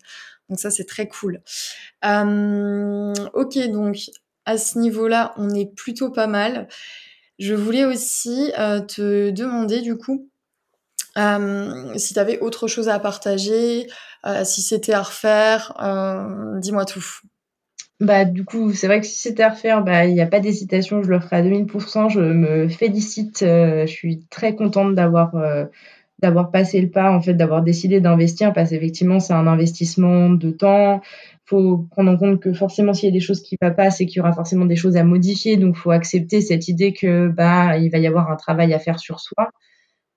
[0.50, 1.40] Donc ça, c'est très cool.
[2.04, 4.10] ok, donc
[4.46, 6.68] à ce niveau-là, on est plutôt pas mal.
[7.40, 8.52] Je voulais aussi
[8.88, 10.30] te demander du coup
[11.96, 13.88] si tu avais autre chose à partager,
[14.44, 15.74] si c'était à refaire,
[16.62, 17.06] dis-moi tout.
[18.02, 20.42] Bah, du coup, c'est vrai que si c'était à refaire, bah, il n'y a pas
[20.42, 22.10] d'hésitation, je le ferai à 2000%.
[22.10, 25.34] Je me félicite, je suis très contente d'avoir
[26.20, 30.52] d'avoir passé le pas, en fait, d'avoir décidé d'investir, parce qu'effectivement, c'est un investissement de
[30.52, 31.02] temps.
[31.46, 33.92] faut prendre en compte que forcément, s'il y a des choses qui ne vont pas,
[33.92, 35.58] c'est qu'il y aura forcément des choses à modifier.
[35.58, 39.00] Donc, faut accepter cette idée que bah, il va y avoir un travail à faire
[39.00, 39.52] sur soi.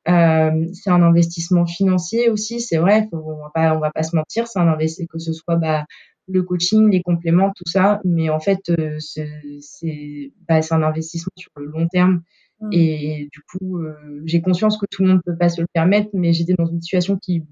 [0.08, 4.16] Euh, c'est un investissement financier aussi, c'est vrai, on va pas, on va pas se
[4.16, 5.84] mentir, c'est un investissement que ce soit bah,
[6.28, 11.50] le coaching, les compléments, tout ça, mais en fait, euh, c'est bah, un investissement sur
[11.56, 12.22] le long terme.
[12.60, 12.68] Mmh.
[12.72, 13.94] Et du coup, euh,
[14.24, 16.80] j'ai conscience que tout le monde peut pas se le permettre, mais j'étais dans une
[16.80, 17.44] situation qui,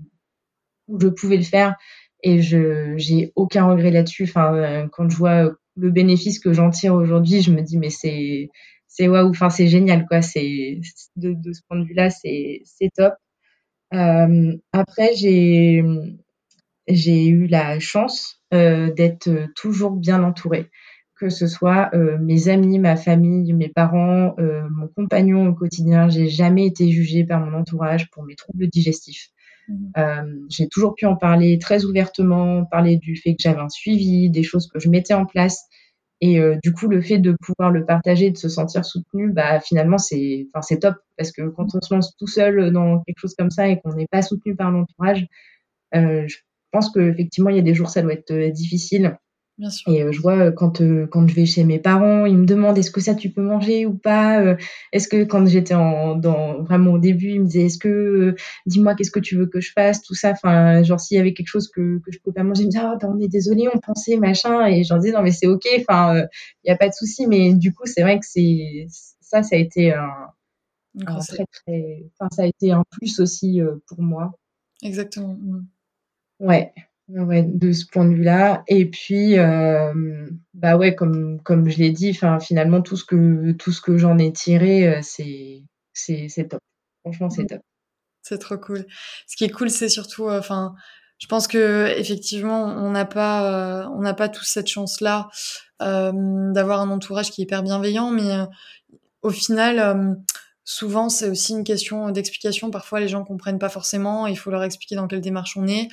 [0.88, 1.76] où je pouvais le faire
[2.22, 4.24] et je j'ai aucun regret là-dessus.
[4.24, 8.50] Enfin, quand je vois le bénéfice que j'en tire aujourd'hui, je me dis mais c'est
[8.88, 10.22] c'est waouh, enfin c'est génial quoi.
[10.22, 10.80] C'est
[11.16, 13.14] de, de, ce point de vue-là, c'est c'est top.
[13.94, 15.84] Euh, après, j'ai
[16.88, 20.70] j'ai eu la chance euh, d'être toujours bien entourée,
[21.18, 26.08] que ce soit euh, mes amis, ma famille, mes parents, euh, mon compagnon au quotidien.
[26.08, 29.28] J'ai jamais été jugée par mon entourage pour mes troubles digestifs.
[29.68, 29.74] Mmh.
[29.96, 34.30] Euh, j'ai toujours pu en parler très ouvertement, parler du fait que j'avais un suivi,
[34.30, 35.64] des choses que je mettais en place.
[36.20, 39.60] Et euh, du coup, le fait de pouvoir le partager, de se sentir soutenu, bah
[39.60, 43.18] finalement c'est, enfin c'est top parce que quand on se lance tout seul dans quelque
[43.18, 45.26] chose comme ça et qu'on n'est pas soutenu par l'entourage,
[45.94, 46.36] euh, je
[46.72, 48.32] pense qu'effectivement il y a des jours ça doit être
[49.60, 49.94] euh, difficile.
[49.94, 52.46] Et euh, je vois euh, quand euh, quand je vais chez mes parents, ils me
[52.46, 54.56] demandent est-ce que ça tu peux manger ou pas.
[54.92, 58.34] est-ce que quand j'étais en dans vraiment au début, ils me disaient est-ce que
[58.66, 60.30] dis-moi qu'est-ce que tu veux que je fasse, tout ça.
[60.32, 62.70] Enfin genre s'il y avait quelque chose que que je pouvais pas manger, ils me
[62.70, 64.66] disaient ah ben, on est désolé, on pensait machin.
[64.66, 65.66] Et j'en disais non mais c'est ok.
[65.80, 66.24] Enfin
[66.64, 67.26] il y a pas de souci.
[67.26, 68.86] Mais du coup c'est vrai que c'est
[69.20, 70.10] ça ça a été un,
[71.06, 74.32] un très très enfin ça a été un plus aussi pour moi.
[74.82, 75.38] Exactement.
[76.40, 76.72] Ouais.
[77.08, 78.64] Ouais, de ce point de vue-là.
[78.66, 83.70] Et puis, euh, bah ouais, comme, comme je l'ai dit, finalement, tout ce que, tout
[83.70, 86.60] ce que j'en ai tiré, euh, c'est, c'est, c'est top.
[87.04, 87.48] Franchement, c'est mmh.
[87.48, 87.60] top.
[88.22, 88.84] C'est trop cool.
[89.28, 90.74] Ce qui est cool, c'est surtout, euh, enfin,
[91.18, 95.28] je pense que effectivement, on n'a pas, on n'a pas tous cette chance-là
[95.78, 98.32] d'avoir un entourage qui est hyper bienveillant, mais
[99.22, 100.16] au final
[100.68, 102.72] Souvent, c'est aussi une question d'explication.
[102.72, 104.26] Parfois, les gens comprennent pas forcément.
[104.26, 105.86] Il faut leur expliquer dans quelle démarche on est.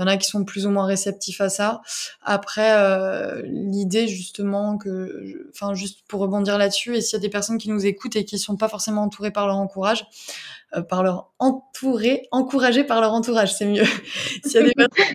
[0.00, 1.82] Il y en a qui sont plus ou moins réceptifs à ça.
[2.22, 7.28] Après, euh, l'idée justement que, enfin, juste pour rebondir là-dessus, et s'il y a des
[7.28, 10.06] personnes qui nous écoutent et qui sont pas forcément entourées par leur entourage,
[10.74, 13.84] euh, par leur entouré, encouragées par leur entourage, c'est mieux.
[14.42, 15.14] s'il y a des personnes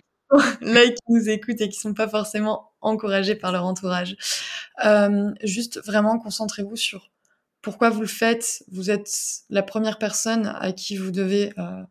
[0.60, 4.16] là qui nous écoutent et qui sont pas forcément encouragées par leur entourage,
[4.84, 7.10] euh, juste vraiment concentrez-vous sur
[7.66, 8.62] pourquoi vous le faites.
[8.70, 9.10] Vous êtes
[9.50, 11.82] la première personne à qui vous devez euh,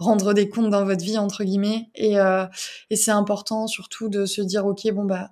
[0.00, 2.46] rendre des comptes dans votre vie entre guillemets, et, euh,
[2.90, 5.30] et c'est important surtout de se dire ok bon bah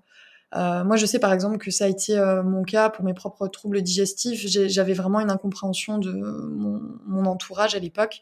[0.54, 3.48] euh, moi je sais par exemple que ça a été mon cas pour mes propres
[3.48, 4.46] troubles digestifs.
[4.46, 8.20] J'avais vraiment une incompréhension de mon, entourage à l'époque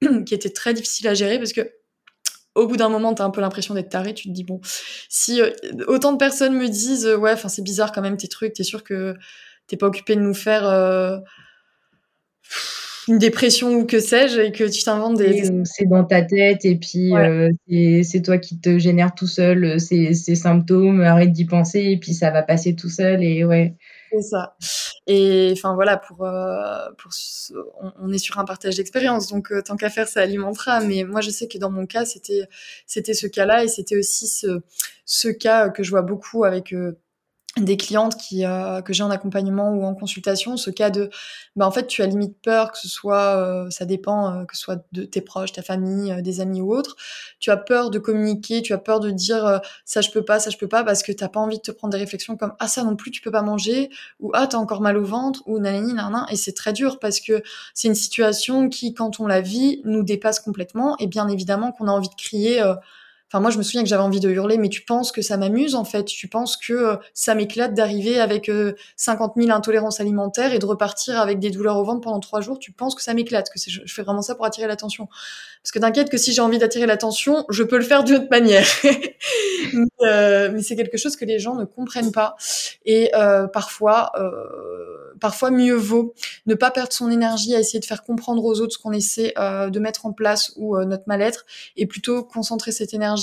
[0.24, 1.72] qui était très difficile à gérer parce que
[2.54, 4.14] au bout d'un moment, t'as un peu l'impression d'être taré.
[4.14, 4.60] Tu te dis bon,
[5.10, 5.42] si
[5.88, 9.14] autant de personnes me disent ouais, c'est bizarre quand même tes trucs, t'es sûr que
[9.68, 11.18] t'es pas occupé de nous faire euh,
[13.06, 15.50] une dépression ou que sais-je et que tu t'inventes des...
[15.64, 17.50] C'est dans ta tête et puis euh,
[18.02, 21.98] c'est toi qui te génère tout seul euh, ces, ces symptômes, arrête d'y penser et
[21.98, 23.76] puis ça va passer tout seul et ouais.
[24.10, 24.56] C'est ça.
[25.06, 27.10] Et enfin voilà, pour, pour
[28.00, 30.80] on, est sur un partage d'expérience, donc tant qu'à faire, ça alimentera.
[30.80, 32.44] Mais moi, je sais que dans mon cas, c'était
[32.86, 34.60] c'était ce cas-là et c'était aussi ce,
[35.04, 36.74] ce cas que je vois beaucoup avec
[37.64, 41.10] des clientes qui euh, que j'ai en accompagnement ou en consultation ce cas de
[41.56, 44.56] bah en fait tu as limite peur que ce soit euh, ça dépend euh, que
[44.56, 46.96] ce soit de tes proches ta famille des amis ou autres.
[47.40, 50.50] Tu as peur de communiquer tu as peur de dire ça je peux pas ça
[50.50, 52.68] je peux pas parce que t'as pas envie de te prendre des réflexions comme ah
[52.68, 53.90] ça non plus tu peux pas manger
[54.20, 57.20] ou ah t'as encore mal au ventre ou nanani nanana et c'est très dur parce
[57.20, 57.42] que
[57.74, 61.88] c'est une situation qui quand on la vit nous dépasse complètement et bien évidemment qu'on
[61.88, 62.62] a envie de crier
[63.30, 65.36] Enfin, moi, je me souviens que j'avais envie de hurler, mais tu penses que ça
[65.36, 66.04] m'amuse, en fait?
[66.04, 68.50] Tu penses que euh, ça m'éclate d'arriver avec
[68.96, 72.40] 50 euh, 000 intolérances alimentaires et de repartir avec des douleurs au ventre pendant trois
[72.40, 72.58] jours?
[72.58, 75.08] Tu penses que ça m'éclate, que je fais vraiment ça pour attirer l'attention?
[75.62, 78.30] Parce que t'inquiète que si j'ai envie d'attirer l'attention, je peux le faire d'une autre
[78.30, 78.66] manière.
[78.84, 82.36] mais, euh, mais c'est quelque chose que les gens ne comprennent pas.
[82.86, 83.10] Et
[83.52, 84.12] parfois,
[85.20, 86.14] parfois mieux vaut
[86.46, 89.34] ne pas perdre son énergie à essayer de faire comprendre aux autres ce qu'on essaie
[89.36, 91.44] de mettre en place ou notre mal-être
[91.76, 93.17] et plutôt concentrer cette énergie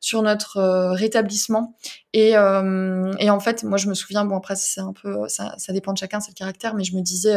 [0.00, 0.60] sur notre
[0.92, 1.76] rétablissement
[2.12, 5.72] et, et en fait moi je me souviens bon après c'est un peu ça, ça
[5.72, 7.36] dépend de chacun c'est le caractère mais je me disais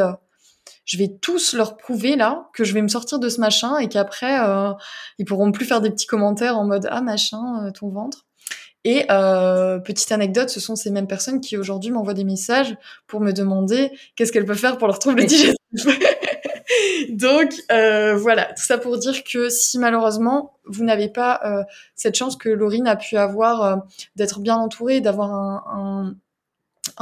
[0.86, 3.90] je vais tous leur prouver là que je vais me sortir de ce machin et
[3.90, 4.72] qu'après euh,
[5.18, 8.26] ils pourront plus faire des petits commentaires en mode ah machin euh, ton ventre.
[8.86, 13.20] Et euh, petite anecdote, ce sont ces mêmes personnes qui aujourd'hui m'envoient des messages pour
[13.20, 15.58] me demander qu'est-ce qu'elles peuvent faire pour leur trouble digestif.
[17.10, 21.64] Donc euh, voilà, tout ça pour dire que si malheureusement vous n'avez pas euh,
[21.96, 23.76] cette chance que Laurine a pu avoir euh,
[24.16, 26.16] d'être bien entourée, d'avoir un, un,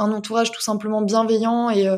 [0.04, 1.88] un, entourage tout simplement bienveillant et,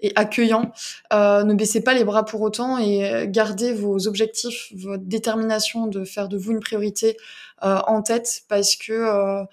[0.00, 0.72] et accueillant.
[1.12, 6.04] Euh, ne baissez pas les bras pour autant et gardez vos objectifs, votre détermination de
[6.04, 7.16] faire de vous une priorité
[7.64, 9.44] euh, en tête parce que euh,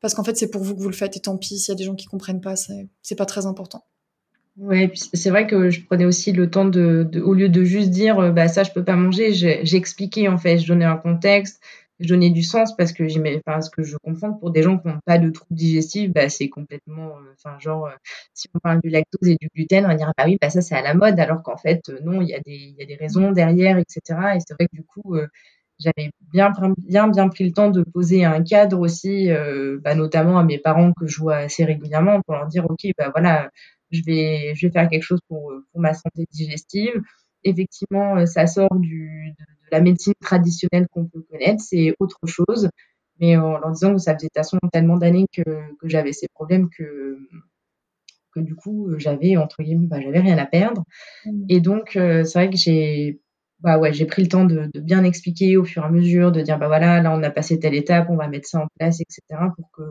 [0.00, 1.76] parce qu'en fait c'est pour vous que vous le faites et tant pis s'il y
[1.76, 3.86] a des gens qui comprennent pas, c'est pas très important.
[4.56, 7.90] Ouais, c'est vrai que je prenais aussi le temps de, de, au lieu de juste
[7.90, 11.60] dire bah ça je peux pas manger, j'ai expliqué en fait, je donnais un contexte,
[11.98, 14.78] je donnais du sens parce que j'aimais parce que je comprends que pour des gens
[14.78, 17.90] qui n'ont pas de troubles digestifs bah c'est complètement euh, enfin genre euh,
[18.32, 20.76] si on parle du lactose et du gluten on va bah oui bah ça c'est
[20.76, 22.86] à la mode alors qu'en fait euh, non il y a des il y a
[22.86, 24.00] des raisons derrière etc
[24.36, 25.16] et c'est vrai que du coup
[25.78, 29.28] j'avais bien bien bien pris le temps de poser un cadre aussi
[29.82, 33.10] bah, notamment à mes parents que je vois assez régulièrement pour leur dire ok bah
[33.14, 33.50] voilà
[33.94, 37.00] je vais je vais faire quelque chose pour pour ma santé digestive
[37.44, 42.68] effectivement ça sort du de, la médecine traditionnelle qu'on peut connaître, c'est autre chose.
[43.20, 44.28] Mais en leur disant que ça faisait
[44.72, 47.18] tellement d'années que, que j'avais ces problèmes que,
[48.34, 50.84] que du coup, j'avais, entre guillemets, bah, j'avais rien à perdre.
[51.24, 51.44] Mmh.
[51.48, 53.20] Et donc, euh, c'est vrai que j'ai
[53.60, 56.32] bah ouais, j'ai pris le temps de, de, bien expliquer au fur et à mesure,
[56.32, 58.66] de dire bah voilà, là on a passé telle étape, on va mettre ça en
[58.78, 59.22] place, etc.
[59.56, 59.82] pour que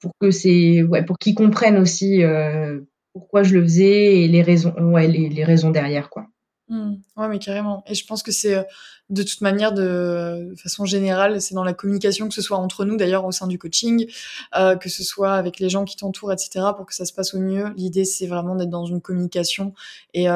[0.00, 2.80] pour que c'est ouais, pour qu'ils comprennent aussi euh,
[3.12, 6.26] pourquoi je le faisais et les raisons ouais, les, les raisons derrière quoi.
[6.68, 6.96] Mmh.
[7.16, 7.82] Ouais, mais carrément.
[7.86, 8.62] Et je pense que c'est euh,
[9.08, 12.98] de toute manière, de façon générale, c'est dans la communication, que ce soit entre nous
[12.98, 14.06] d'ailleurs au sein du coaching,
[14.54, 17.32] euh, que ce soit avec les gens qui t'entourent, etc., pour que ça se passe
[17.32, 17.72] au mieux.
[17.76, 19.72] L'idée, c'est vraiment d'être dans une communication
[20.12, 20.26] et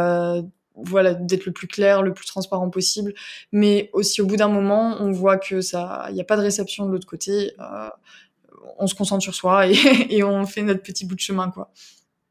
[0.75, 3.13] voilà, d'être le plus clair, le plus transparent possible.
[3.53, 6.43] Mais aussi, au bout d'un moment, on voit que ça, il n'y a pas de
[6.43, 7.53] réception de l'autre côté.
[8.79, 9.75] On se concentre sur soi et,
[10.11, 11.71] et on fait notre petit bout de chemin, quoi.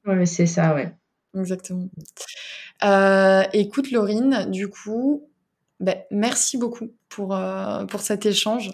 [0.06, 0.94] Ouais, c'est ça, ouais.
[1.38, 1.88] Exactement.
[2.84, 5.30] Euh, écoute, Laurine, du coup,
[5.80, 8.72] ben, merci beaucoup pour, euh, pour cet échange.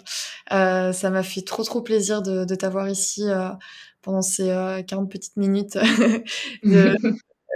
[0.52, 3.24] Euh, ça m'a fait trop, trop plaisir de, de t'avoir ici
[4.02, 4.48] pendant ces
[4.86, 5.78] 40 euh, petites minutes
[6.64, 6.96] de,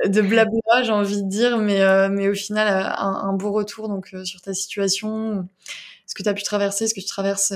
[0.07, 4.15] de blabla, j'ai envie de dire, mais, mais au final, un, un beau retour donc,
[4.25, 5.49] sur ta situation,
[6.07, 7.55] ce que tu as pu traverser, ce que tu traverses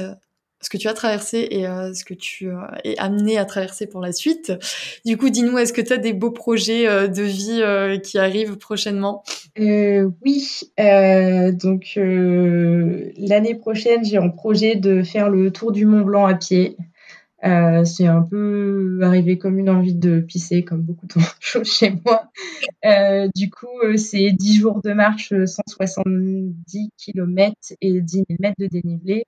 [0.61, 3.87] ce que tu as traversé et euh, ce que tu euh, es amené à traverser
[3.87, 4.53] pour la suite.
[5.05, 8.57] Du coup, dis-nous, est-ce que tu as des beaux projets euh, de vie qui arrivent
[8.57, 9.23] prochainement?
[9.59, 16.35] Oui, donc l'année prochaine, j'ai en projet de faire le tour du Mont Blanc à
[16.35, 16.77] pied.
[17.43, 22.31] c'est un peu arrivé comme une envie de pisser, comme beaucoup de choses chez moi.
[23.35, 29.27] du coup, c'est 10 jours de marche, 170 km et 10 000 mètres de dénivelé.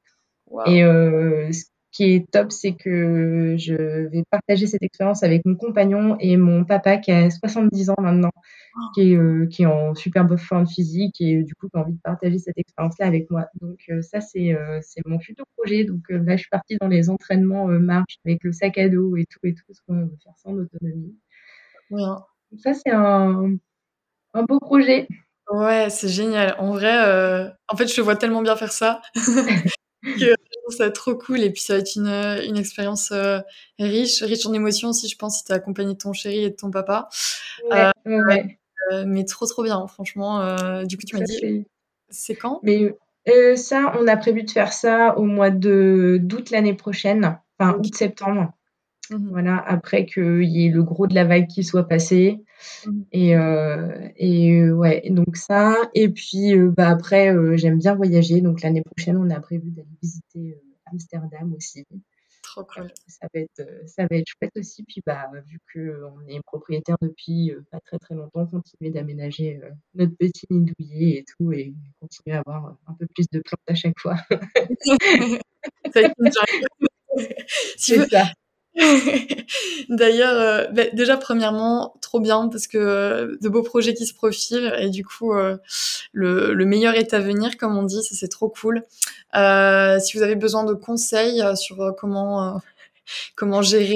[0.67, 3.75] Et euh, ce qui est top, c'est que je
[4.09, 8.31] vais partager cette expérience avec mon compagnon et mon papa qui a 70 ans maintenant,
[8.35, 8.81] oh.
[8.95, 11.95] qui, est, euh, qui est en superbe forme physique et du coup qui a envie
[11.95, 13.47] de partager cette expérience-là avec moi.
[13.61, 15.85] Donc euh, ça, c'est euh, mon futur projet.
[15.85, 18.89] Donc euh, là, je suis partie dans les entraînements euh, marche avec le sac à
[18.89, 21.17] dos et tout et tout, ce qu'on veut faire sans autonomie.
[21.91, 22.03] Ouais.
[22.03, 23.57] Donc ça, c'est un,
[24.35, 25.09] un beau projet.
[25.51, 26.55] Ouais, c'est génial.
[26.59, 29.01] En vrai, euh, en fait, je te vois tellement bien faire ça.
[30.03, 30.35] que
[30.71, 33.41] ça trop cool et puis ça va être une, une expérience euh,
[33.79, 36.57] riche, riche en émotions aussi, je pense, si t'es accompagné de ton chéri et de
[36.57, 37.09] ton papa.
[37.71, 38.59] Ouais, euh, ouais.
[38.93, 40.55] Euh, mais trop trop bien, franchement.
[40.85, 41.67] Du coup, tu m'as dit,
[42.09, 42.61] c'est quand?
[42.63, 42.95] Mais
[43.57, 48.53] ça, on a prévu de faire ça au mois de d'août l'année prochaine, enfin août-septembre.
[49.11, 49.29] Mmh.
[49.31, 52.39] Voilà, après qu'il y ait le gros de la vague qui soit passé.
[52.87, 53.01] Mmh.
[53.13, 55.77] Et, euh, et ouais, donc ça.
[55.95, 58.41] Et puis euh, bah, après, euh, j'aime bien voyager.
[58.41, 61.87] Donc l'année prochaine, on a prévu d'aller visiter Amsterdam aussi.
[62.43, 62.91] Trop cool.
[63.07, 64.83] Ça va être, ça va être chouette aussi.
[64.85, 69.61] Puis bah, vu qu'on est propriétaire depuis pas très très longtemps, continuer d'aménager
[69.95, 71.53] notre petit nid douillet et tout.
[71.53, 74.17] Et continuer à avoir un peu plus de plantes à chaque fois.
[75.95, 76.01] ça
[77.77, 78.25] si C'est ça.
[79.89, 84.15] D'ailleurs, euh, bah, déjà premièrement, trop bien parce que euh, de beaux projets qui se
[84.15, 85.57] profilent et du coup, euh,
[86.13, 88.83] le, le, meilleur est à venir, comme on dit, ça c'est trop cool.
[89.35, 92.61] Si vous avez besoin de conseils sur comment
[93.37, 93.95] comment gérer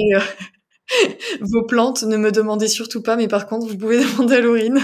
[1.41, 4.79] vos plantes, ne me demandez surtout pas, mais par contre, vous pouvez demander à Laurine.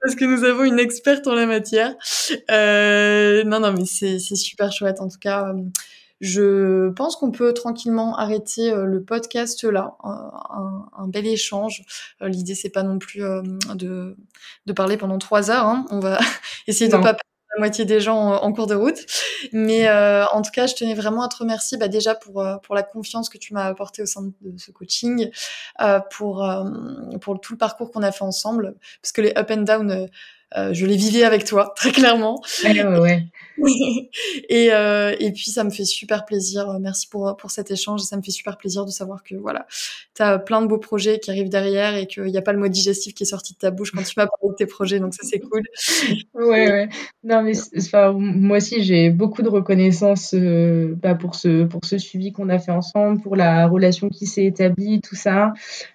[0.00, 1.96] Parce que nous avons une experte en la matière.
[2.48, 5.00] Non, non, mais c'est super chouette.
[5.00, 5.52] En tout cas,
[6.20, 9.96] je pense qu'on peut tranquillement arrêter euh, le podcast là.
[10.02, 11.84] Un, un, bel échange.
[12.22, 13.42] Euh, l'idée, c'est pas non plus euh,
[13.74, 14.16] de,
[14.66, 15.66] de parler pendant trois heures.
[15.66, 15.86] Hein.
[15.90, 16.18] On va
[16.66, 18.98] essayer de pas la moitié des gens en, cours de route.
[19.52, 22.74] Mais euh, en tout cas, je tenais vraiment à te remercier bah, déjà pour, pour
[22.74, 25.30] la confiance que tu m'as apportée au sein de ce coaching,
[25.80, 26.46] euh, pour,
[27.20, 30.08] pour tout le parcours qu'on a fait ensemble, parce que les up and down,
[30.54, 32.40] je les vivais avec toi, très clairement.
[32.64, 33.26] Ouais, ouais, ouais.
[34.48, 36.78] et, euh, et puis ça me fait super plaisir.
[36.80, 38.00] Merci pour, pour cet échange.
[38.00, 39.66] Ça me fait super plaisir de savoir que voilà,
[40.14, 42.58] tu as plein de beaux projets qui arrivent derrière et qu'il n'y a pas le
[42.58, 45.00] mot digestif qui est sorti de ta bouche quand tu m'as parlé de tes projets.
[45.00, 45.62] Donc ça, c'est cool.
[46.34, 46.88] Ouais, ouais.
[47.24, 51.98] Non, mais enfin, moi aussi, j'ai beaucoup de reconnaissance euh, bah, pour, ce, pour ce
[51.98, 55.52] suivi qu'on a fait ensemble, pour la relation qui s'est établie, tout ça.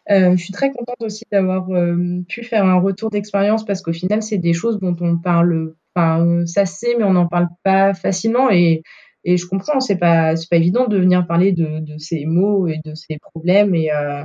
[0.09, 3.93] Euh, je suis très contente aussi d'avoir euh, pu faire un retour d'expérience parce qu'au
[3.93, 7.93] final, c'est des choses dont on parle Enfin, ça sait, mais on n'en parle pas
[7.93, 8.49] facilement.
[8.49, 8.81] Et,
[9.23, 12.67] et je comprends, c'est pas, c'est pas évident de venir parler de, de ces mots
[12.67, 13.75] et de ces problèmes.
[13.75, 14.23] Et, euh,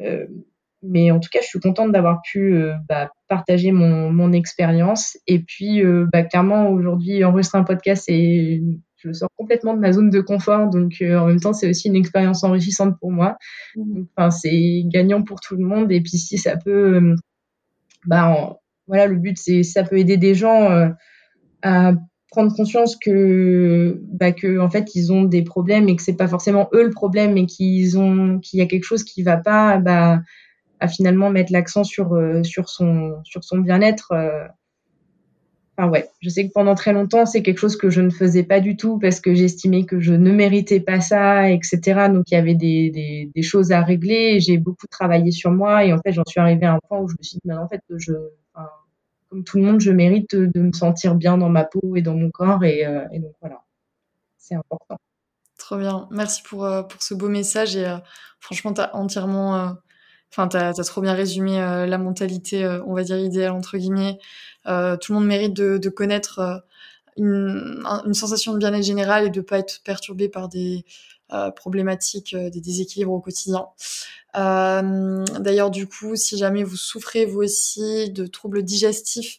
[0.00, 0.26] euh,
[0.82, 5.16] mais en tout cas, je suis contente d'avoir pu euh, bah, partager mon, mon expérience.
[5.26, 8.62] Et puis, euh, bah, clairement, aujourd'hui, enregistrer un podcast, et
[8.96, 10.70] je sors complètement de ma zone de confort.
[10.70, 13.36] Donc, euh, en même temps, c'est aussi une expérience enrichissante pour moi.
[13.76, 14.02] Mmh.
[14.16, 15.92] Enfin, c'est gagnant pour tout le monde.
[15.92, 17.14] Et puis, si ça peut,
[18.06, 18.59] bah, en,
[18.90, 20.88] voilà, le but, c'est ça peut aider des gens euh,
[21.62, 21.92] à
[22.28, 26.26] prendre conscience que, bah, que en fait, ils ont des problèmes et que c'est pas
[26.26, 29.78] forcément eux le problème, mais qu'ils ont, qu'il y a quelque chose qui va pas,
[29.78, 30.20] bah,
[30.80, 34.10] à finalement mettre l'accent sur euh, son bien-être.
[34.10, 34.44] Euh.
[35.78, 38.42] Enfin ouais, je sais que pendant très longtemps, c'est quelque chose que je ne faisais
[38.42, 42.08] pas du tout parce que j'estimais que je ne méritais pas ça, etc.
[42.12, 44.40] Donc il y avait des, choses à régler.
[44.40, 47.08] J'ai beaucoup travaillé sur moi et en fait, j'en suis arrivée à un point où
[47.08, 48.12] je me suis dit, mais en fait, je,
[49.30, 52.14] comme tout le monde, je mérite de, me sentir bien dans ma peau et dans
[52.14, 52.64] mon corps.
[52.64, 53.62] Et, euh, donc voilà,
[54.36, 54.98] c'est important.
[55.56, 56.08] Trop bien.
[56.10, 57.76] Merci pour, euh, ce beau message.
[57.76, 57.98] Et euh,
[58.40, 59.76] franchement, tu as entièrement.
[60.32, 64.18] Enfin, tu as, trop bien résumé la mentalité, on va dire, idéale, entre guillemets.
[64.64, 66.64] tout le monde mérite de, connaître
[67.16, 70.84] une, sensation de bien-être général et de pas être perturbé par des
[71.56, 73.66] problématiques, des déséquilibres au quotidien.
[74.36, 79.38] Euh, D'ailleurs, du coup, si jamais vous souffrez vous aussi de troubles digestifs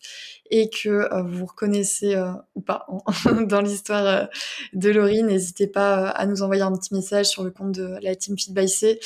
[0.49, 2.85] et que euh, vous vous reconnaissez euh, ou pas
[3.47, 4.25] dans l'histoire euh,
[4.73, 8.15] de Laurie, n'hésitez pas à nous envoyer un petit message sur le compte de la
[8.15, 8.99] team Fit by C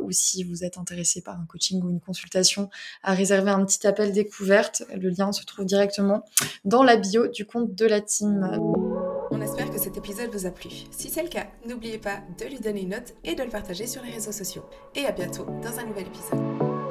[0.00, 2.68] ou si vous êtes intéressé par un coaching ou une consultation,
[3.02, 4.82] à réserver un petit appel découverte.
[4.94, 6.24] Le lien se trouve directement
[6.64, 9.21] dans la bio du compte de la team.
[9.34, 10.68] On espère que cet épisode vous a plu.
[10.90, 13.86] Si c'est le cas, n'oubliez pas de lui donner une note et de le partager
[13.86, 14.64] sur les réseaux sociaux.
[14.94, 16.81] Et à bientôt dans un nouvel épisode.